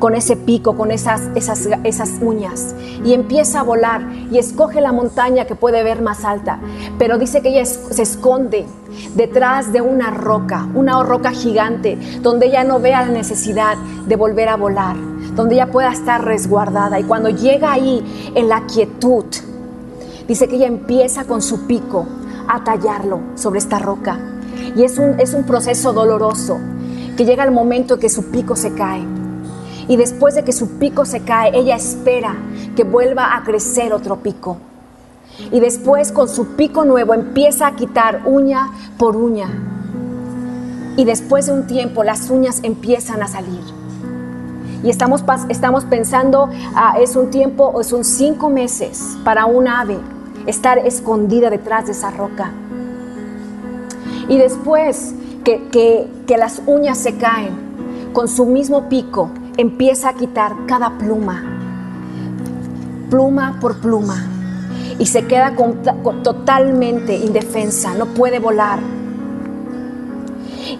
con 0.00 0.16
ese 0.16 0.34
pico, 0.34 0.76
con 0.76 0.90
esas, 0.90 1.20
esas, 1.36 1.68
esas 1.84 2.14
uñas. 2.20 2.74
Y 3.04 3.12
empieza 3.12 3.60
a 3.60 3.62
volar 3.62 4.02
y 4.32 4.38
escoge 4.38 4.80
la 4.80 4.90
montaña 4.90 5.44
que 5.44 5.54
puede 5.54 5.84
ver 5.84 6.02
más 6.02 6.24
alta. 6.24 6.58
Pero 6.98 7.18
dice 7.18 7.42
que 7.42 7.50
ella 7.50 7.64
se 7.64 8.02
esconde 8.02 8.66
detrás 9.14 9.72
de 9.72 9.82
una 9.82 10.10
roca, 10.10 10.66
una 10.74 11.00
roca 11.04 11.30
gigante, 11.30 11.96
donde 12.22 12.46
ella 12.46 12.64
no 12.64 12.80
vea 12.80 13.02
la 13.02 13.12
necesidad 13.12 13.76
de 14.06 14.16
volver 14.16 14.48
a 14.48 14.56
volar, 14.56 14.96
donde 15.36 15.54
ella 15.54 15.70
pueda 15.70 15.92
estar 15.92 16.24
resguardada. 16.24 16.98
Y 16.98 17.04
cuando 17.04 17.28
llega 17.28 17.70
ahí 17.70 18.32
en 18.34 18.48
la 18.48 18.66
quietud, 18.66 19.26
dice 20.26 20.48
que 20.48 20.56
ella 20.56 20.66
empieza 20.66 21.24
con 21.24 21.42
su 21.42 21.66
pico 21.66 22.06
a 22.48 22.64
tallarlo 22.64 23.20
sobre 23.34 23.58
esta 23.58 23.78
roca. 23.78 24.18
Y 24.74 24.82
es 24.82 24.98
un, 24.98 25.20
es 25.20 25.34
un 25.34 25.44
proceso 25.44 25.92
doloroso, 25.92 26.58
que 27.16 27.26
llega 27.26 27.44
el 27.44 27.50
momento 27.50 27.94
en 27.94 28.00
que 28.00 28.08
su 28.08 28.30
pico 28.30 28.56
se 28.56 28.72
cae. 28.72 29.19
Y 29.90 29.96
después 29.96 30.36
de 30.36 30.44
que 30.44 30.52
su 30.52 30.78
pico 30.78 31.04
se 31.04 31.22
cae, 31.22 31.50
ella 31.52 31.74
espera 31.74 32.36
que 32.76 32.84
vuelva 32.84 33.34
a 33.34 33.42
crecer 33.42 33.92
otro 33.92 34.18
pico. 34.18 34.56
Y 35.50 35.58
después 35.58 36.12
con 36.12 36.28
su 36.28 36.54
pico 36.54 36.84
nuevo 36.84 37.12
empieza 37.12 37.66
a 37.66 37.74
quitar 37.74 38.22
uña 38.24 38.68
por 38.98 39.16
uña. 39.16 39.48
Y 40.96 41.04
después 41.04 41.46
de 41.46 41.52
un 41.54 41.66
tiempo 41.66 42.04
las 42.04 42.30
uñas 42.30 42.60
empiezan 42.62 43.20
a 43.20 43.26
salir. 43.26 43.64
Y 44.84 44.90
estamos, 44.90 45.24
estamos 45.48 45.84
pensando, 45.86 46.48
ah, 46.76 46.94
es 47.00 47.16
un 47.16 47.30
tiempo, 47.30 47.82
son 47.82 48.04
cinco 48.04 48.48
meses 48.48 49.18
para 49.24 49.46
un 49.46 49.66
ave 49.66 49.98
estar 50.46 50.78
escondida 50.78 51.50
detrás 51.50 51.86
de 51.86 51.92
esa 51.92 52.12
roca. 52.12 52.52
Y 54.28 54.38
después 54.38 55.16
que, 55.42 55.66
que, 55.72 56.36
las 56.38 56.62
uñas 56.68 56.96
se 56.96 57.16
caen, 57.16 58.12
con 58.12 58.28
su 58.28 58.46
mismo 58.46 58.88
pico 58.88 59.30
empieza 59.60 60.08
a 60.08 60.14
quitar 60.14 60.54
cada 60.66 60.96
pluma, 60.96 61.42
pluma 63.10 63.58
por 63.60 63.78
pluma, 63.78 64.26
y 64.98 65.06
se 65.06 65.26
queda 65.26 65.54
totalmente 66.22 67.14
indefensa, 67.16 67.94
no 67.94 68.06
puede 68.06 68.38
volar. 68.38 68.78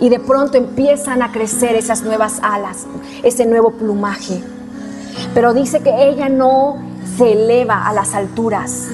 Y 0.00 0.08
de 0.08 0.18
pronto 0.18 0.56
empiezan 0.56 1.22
a 1.22 1.30
crecer 1.30 1.74
esas 1.74 2.02
nuevas 2.02 2.40
alas, 2.42 2.86
ese 3.22 3.44
nuevo 3.44 3.72
plumaje. 3.72 4.42
Pero 5.34 5.52
dice 5.52 5.80
que 5.80 6.08
ella 6.08 6.28
no 6.28 6.78
se 7.16 7.32
eleva 7.32 7.86
a 7.86 7.92
las 7.92 8.14
alturas, 8.14 8.88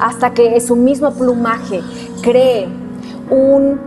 hasta 0.00 0.34
que 0.34 0.60
su 0.60 0.76
mismo 0.76 1.12
plumaje 1.14 1.80
cree 2.22 2.68
un 3.28 3.80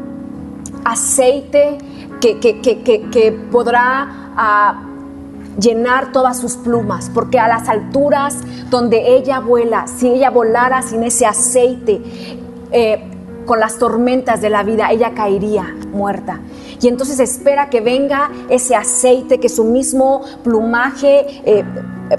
aceite 0.84 1.78
que, 2.20 3.48
podrá 3.52 4.34
ah, 4.36 4.95
llenar 5.60 6.12
todas 6.12 6.40
sus 6.40 6.56
plumas, 6.56 7.10
porque 7.14 7.40
a 7.40 7.48
las 7.48 7.70
alturas 7.70 8.38
donde 8.70 9.16
ella 9.16 9.40
vuela, 9.40 9.88
si 9.88 10.10
ella 10.10 10.30
volara 10.30 10.82
sin 10.82 11.04
ese 11.04 11.26
aceite, 11.26 12.02
eh, 12.72 13.12
con 13.46 13.60
las 13.60 13.78
tormentas 13.78 14.42
de 14.42 14.50
la 14.50 14.64
vida, 14.64 14.90
ella 14.92 15.14
caería 15.14 15.76
muerta. 15.92 16.40
Y 16.82 16.88
entonces 16.88 17.20
espera 17.20 17.70
que 17.70 17.80
venga 17.80 18.32
ese 18.50 18.76
aceite 18.76 19.40
que 19.40 19.50
su 19.50 19.64
mismo 19.64 20.22
plumaje 20.44 21.42
eh, 21.46 21.64
eh, 22.10 22.18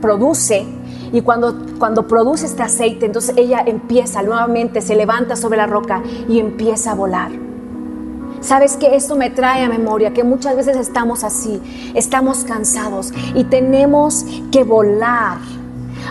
produce 0.00 0.66
y 1.12 1.20
cuando, 1.20 1.54
cuando 1.78 2.08
produce 2.08 2.46
este 2.46 2.62
aceite, 2.62 3.06
entonces 3.06 3.36
ella 3.36 3.62
empieza 3.64 4.22
nuevamente, 4.22 4.80
se 4.80 4.96
levanta 4.96 5.36
sobre 5.36 5.58
la 5.58 5.66
roca 5.66 6.02
y 6.28 6.40
empieza 6.40 6.90
a 6.90 6.94
volar. 6.94 7.30
Sabes 8.44 8.76
que 8.76 8.94
esto 8.94 9.16
me 9.16 9.30
trae 9.30 9.64
a 9.64 9.70
memoria 9.70 10.12
que 10.12 10.22
muchas 10.22 10.54
veces 10.54 10.76
estamos 10.76 11.24
así, 11.24 11.62
estamos 11.94 12.44
cansados 12.44 13.10
y 13.34 13.44
tenemos 13.44 14.26
que 14.52 14.64
volar 14.64 15.38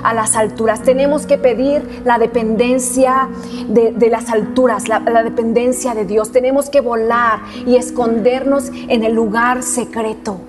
a 0.01 0.15
las 0.15 0.35
alturas. 0.35 0.81
Tenemos 0.81 1.27
que 1.27 1.37
pedir 1.37 2.01
la 2.05 2.17
dependencia 2.17 3.29
de, 3.67 4.09
las 4.09 4.31
alturas, 4.31 4.87
la, 4.87 4.99
la, 4.99 5.21
dependencia 5.21 5.93
de 5.93 6.05
Dios. 6.05 6.31
Tenemos 6.31 6.71
que 6.71 6.81
volar 6.81 7.41
y 7.67 7.75
escondernos 7.75 8.71
en 8.87 9.03
el 9.03 9.13
lugar 9.13 9.61
secreto. 9.61 10.39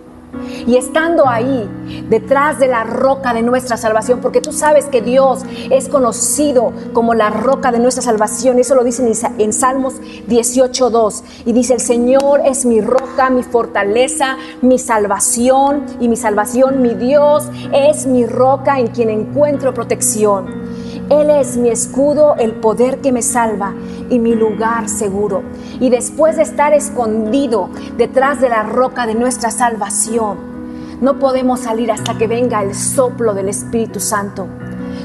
Y 0.66 0.76
estando 0.76 1.28
ahí, 1.28 1.68
detrás 2.08 2.58
de 2.58 2.68
la 2.68 2.84
roca 2.84 3.34
de 3.34 3.42
nuestra 3.42 3.76
salvación, 3.76 4.20
porque 4.20 4.40
tú 4.40 4.52
sabes 4.52 4.86
que 4.86 5.02
Dios 5.02 5.42
es 5.70 5.88
conocido 5.88 6.72
como 6.92 7.14
la 7.14 7.30
roca 7.30 7.72
de 7.72 7.78
nuestra 7.78 8.02
salvación, 8.02 8.58
eso 8.58 8.74
lo 8.74 8.84
dice 8.84 9.04
en 9.38 9.52
Salmos 9.52 9.94
18.2, 10.28 11.22
y 11.46 11.52
dice, 11.52 11.74
el 11.74 11.80
Señor 11.80 12.40
es 12.44 12.64
mi 12.64 12.80
roca, 12.80 13.30
mi 13.30 13.42
fortaleza, 13.42 14.36
mi 14.62 14.78
salvación, 14.78 15.84
y 16.00 16.08
mi 16.08 16.16
salvación, 16.16 16.82
mi 16.82 16.94
Dios 16.94 17.44
es 17.72 18.06
mi 18.06 18.26
roca 18.26 18.78
en 18.78 18.88
quien 18.88 19.10
encuentro 19.10 19.74
protección. 19.74 20.63
Él 21.10 21.28
es 21.28 21.56
mi 21.56 21.68
escudo, 21.68 22.34
el 22.36 22.52
poder 22.52 23.00
que 23.00 23.12
me 23.12 23.22
salva 23.22 23.74
y 24.08 24.18
mi 24.18 24.34
lugar 24.34 24.88
seguro. 24.88 25.42
Y 25.78 25.90
después 25.90 26.36
de 26.36 26.42
estar 26.42 26.72
escondido 26.72 27.68
detrás 27.98 28.40
de 28.40 28.48
la 28.48 28.62
roca 28.62 29.06
de 29.06 29.14
nuestra 29.14 29.50
salvación, 29.50 30.54
no 31.00 31.18
podemos 31.18 31.60
salir 31.60 31.92
hasta 31.92 32.16
que 32.16 32.26
venga 32.26 32.62
el 32.62 32.74
soplo 32.74 33.34
del 33.34 33.48
Espíritu 33.48 34.00
Santo 34.00 34.46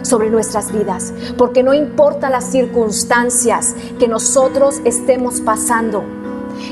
sobre 0.02 0.30
nuestras 0.30 0.72
vidas, 0.72 1.14
porque 1.38 1.64
no 1.64 1.74
importa 1.74 2.30
las 2.30 2.46
circunstancias 2.46 3.76
que 4.00 4.08
nosotros 4.08 4.80
estemos 4.86 5.42
pasando, 5.42 6.04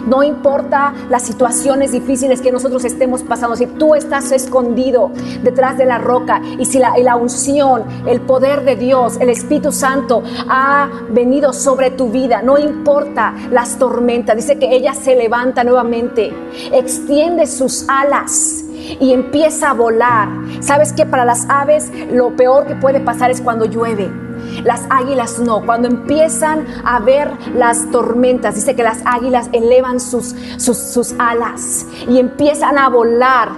no 0.05 0.23
importa 0.23 0.93
las 1.09 1.23
situaciones 1.23 1.91
difíciles 1.91 2.41
que 2.41 2.51
nosotros 2.51 2.83
estemos 2.85 3.23
pasando, 3.23 3.55
si 3.55 3.65
tú 3.65 3.95
estás 3.95 4.31
escondido 4.31 5.11
detrás 5.43 5.77
de 5.77 5.85
la 5.85 5.97
roca 5.97 6.41
y 6.57 6.65
si 6.65 6.79
la, 6.79 7.15
unción, 7.15 7.83
el 8.05 8.21
poder 8.21 8.63
de 8.63 8.75
Dios, 8.75 9.17
el 9.19 9.29
Espíritu 9.29 9.71
Santo 9.71 10.23
ha 10.49 10.89
venido 11.09 11.53
sobre 11.53 11.91
tu 11.91 12.09
vida, 12.09 12.41
no 12.41 12.57
importa 12.57 13.33
las 13.51 13.77
tormentas, 13.77 14.35
dice 14.35 14.59
que 14.59 14.75
ella 14.75 14.93
se 14.93 15.15
levanta 15.15 15.63
nuevamente, 15.63 16.33
extiende 16.71 17.47
sus 17.47 17.85
alas 17.87 18.63
y 18.99 19.13
empieza 19.13 19.71
a 19.71 19.73
volar. 19.73 20.29
¿Sabes 20.59 20.93
que 20.93 21.05
para 21.05 21.25
las 21.25 21.47
aves 21.49 21.91
lo 22.11 22.35
peor 22.35 22.67
que 22.67 22.75
puede 22.75 22.99
pasar 22.99 23.31
es 23.31 23.41
cuando 23.41 23.65
llueve? 23.65 24.26
Las 24.63 24.83
águilas 24.89 25.39
no. 25.39 25.65
Cuando 25.65 25.87
empiezan 25.87 26.65
a 26.83 26.99
ver 26.99 27.31
las 27.55 27.89
tormentas, 27.91 28.55
dice 28.55 28.75
que 28.75 28.83
las 28.83 28.99
águilas 29.05 29.49
elevan 29.53 29.99
sus, 29.99 30.35
sus, 30.57 31.15
alas 31.19 31.85
y 32.07 32.19
empiezan 32.19 32.77
a 32.77 32.89
volar 32.89 33.49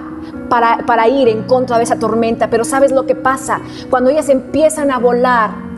para, 0.48 0.78
para 0.86 1.08
ir 1.08 1.28
en 1.28 1.44
contra 1.44 1.78
de 1.78 1.84
esa 1.84 1.98
tormenta. 1.98 2.48
Pero 2.48 2.64
¿sabes 2.64 2.92
lo 2.92 3.06
que 3.06 3.14
pasa? 3.14 3.60
Cuando 3.88 4.10
ellas 4.10 4.28
empiezan 4.28 4.90
a 4.90 4.98
volar, 4.98 5.70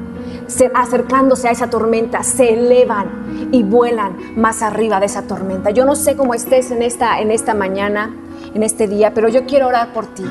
acercándose 0.74 1.48
a 1.48 1.52
esa 1.52 1.70
tormenta, 1.70 2.22
se 2.22 2.52
elevan 2.54 3.50
y 3.52 3.62
vuelan 3.62 4.16
más 4.36 4.62
arriba 4.62 5.00
de 5.00 5.06
esa 5.06 5.22
tormenta. 5.22 5.70
Yo 5.70 5.84
no 5.84 5.94
sé 5.94 6.16
cómo 6.16 6.34
estés 6.34 6.70
en 6.70 6.82
esta, 6.82 7.20
en 7.20 7.30
esta 7.30 7.54
mañana, 7.54 8.14
en 8.54 8.62
este 8.62 8.88
día, 8.88 9.12
pero 9.14 9.28
yo 9.28 9.46
quiero 9.46 9.68
orar 9.68 9.92
por 9.92 10.06
ti. 10.06 10.24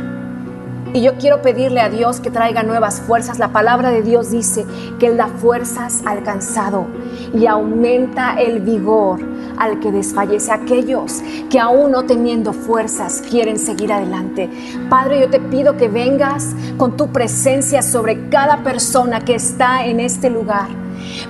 Y 0.94 1.02
yo 1.02 1.18
quiero 1.18 1.42
pedirle 1.42 1.80
a 1.80 1.90
Dios 1.90 2.20
que 2.20 2.32
traiga 2.32 2.64
nuevas 2.64 3.00
fuerzas. 3.00 3.40
La 3.40 3.54
palabra 3.54 3.92
de 3.92 4.02
Dios 4.02 4.32
dice 4.32 4.66
que 5.00 5.08
Él 5.08 5.18
da 5.18 5.28
fuerzas 5.28 6.02
al 6.06 6.22
cansado 6.24 6.88
y 7.34 7.46
aumenta 7.46 8.34
el 8.34 8.60
vigor 8.60 9.22
al 9.58 9.80
que 9.80 9.92
desfallece. 9.92 10.52
Aquellos 10.52 11.22
que 11.50 11.60
aún 11.60 11.92
no 11.92 12.04
teniendo 12.04 12.52
fuerzas 12.52 13.24
quieren 13.30 13.58
seguir 13.58 13.94
adelante. 13.94 14.50
Padre, 14.90 15.22
yo 15.22 15.30
te 15.30 15.40
pido 15.40 15.78
que 15.78 15.88
vengas 15.88 16.54
con 16.78 16.98
tu 16.98 17.08
presencia 17.08 17.82
sobre 17.82 18.28
cada 18.28 18.64
persona 18.64 19.22
que 19.22 19.36
está 19.36 19.86
en 19.86 20.02
este 20.02 20.30
lugar 20.30 20.81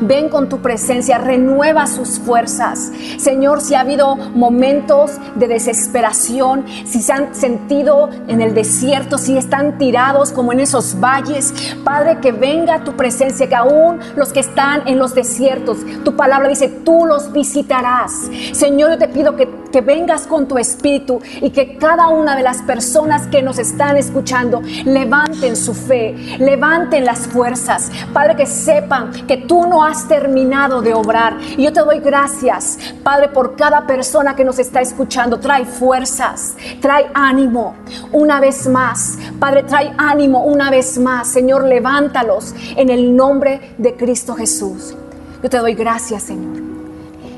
Ven 0.01 0.30
con 0.30 0.49
tu 0.49 0.59
presencia, 0.61 1.17
renueva 1.17 1.88
sus 1.88 2.19
fuerzas. 2.19 2.91
Señor, 3.17 3.61
si 3.61 3.76
ha 3.76 3.82
habido 3.82 4.15
momentos 4.15 5.11
de 5.36 5.47
desesperación, 5.47 6.65
si 6.86 7.01
se 7.01 7.13
han 7.13 7.36
sentido 7.36 8.09
en 8.28 8.41
el 8.41 8.53
desierto, 8.53 9.17
si 9.17 9.38
están 9.38 9.78
tirados 9.78 10.32
como 10.32 10.53
en 10.53 10.59
esos 10.59 10.99
valles, 10.99 11.53
Padre, 11.84 12.19
que 12.19 12.32
venga 12.32 12.84
tu 12.84 12.95
presencia, 12.95 13.47
que 13.47 13.55
aún 13.55 13.99
los 14.15 14.34
que 14.34 14.39
están 14.39 14.88
en 14.88 14.99
los 14.99 15.15
desiertos, 15.15 15.80
tu 16.03 16.15
palabra 16.15 16.47
dice, 16.47 16.67
tú 16.67 17.05
los 17.05 17.32
visitarás. 17.32 18.30
Señor, 18.53 18.91
yo 18.91 18.97
te 18.97 19.07
pido 19.07 19.36
que, 19.36 19.49
que 19.72 19.82
vengas 19.82 20.28
con 20.28 20.47
tu 20.47 20.57
espíritu 20.57 21.19
y 21.41 21.51
que 21.51 21.78
cada 21.78 22.09
una 22.09 22.36
de 22.36 22.43
las 22.43 22.61
personas 22.63 23.28
que 23.28 23.41
nos 23.41 23.57
están 23.57 23.97
escuchando 23.97 24.61
levanten 24.86 25.55
su 25.55 25.74
fe, 25.74 26.15
levanten 26.39 27.05
las 27.05 27.28
fuerzas. 27.28 27.91
Padre, 28.13 28.36
que 28.36 28.45
sepan 28.45 29.11
que 29.28 29.38
tú 29.38 29.61
tú 29.62 29.68
no 29.68 29.84
has 29.84 30.07
terminado 30.07 30.82
de 30.82 30.93
obrar. 30.93 31.38
Y 31.57 31.64
yo 31.64 31.74
te 31.74 31.82
doy 31.82 31.99
gracias, 31.99 32.78
Padre, 33.03 33.30
por 33.30 33.55
cada 33.55 33.86
persona 33.86 34.36
que 34.36 34.43
nos 34.43 34.59
está 34.59 34.82
escuchando. 34.82 35.39
Trae 35.39 35.66
fuerzas, 35.66 36.55
trae 36.82 37.09
ánimo 37.14 37.76
una 38.12 38.39
vez 38.39 38.68
más. 38.68 39.18
Padre, 39.39 39.64
trae 39.64 39.93
ánimo 39.97 40.43
una 40.43 40.72
vez 40.72 40.97
más. 40.97 41.28
Señor, 41.28 41.66
levántalos 41.66 42.55
en 42.76 42.89
el 42.89 43.16
nombre 43.16 43.76
de 43.78 43.95
Cristo 43.95 44.36
Jesús. 44.36 44.95
Yo 45.43 45.49
te 45.49 45.57
doy 45.57 45.74
gracias, 45.76 46.24
Señor. 46.24 46.62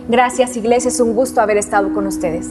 Gracias, 0.08 0.56
iglesia. 0.58 0.90
Es 0.90 1.00
un 1.00 1.14
gusto 1.14 1.42
haber 1.42 1.58
estado 1.58 1.94
con 1.94 2.08
ustedes. 2.08 2.50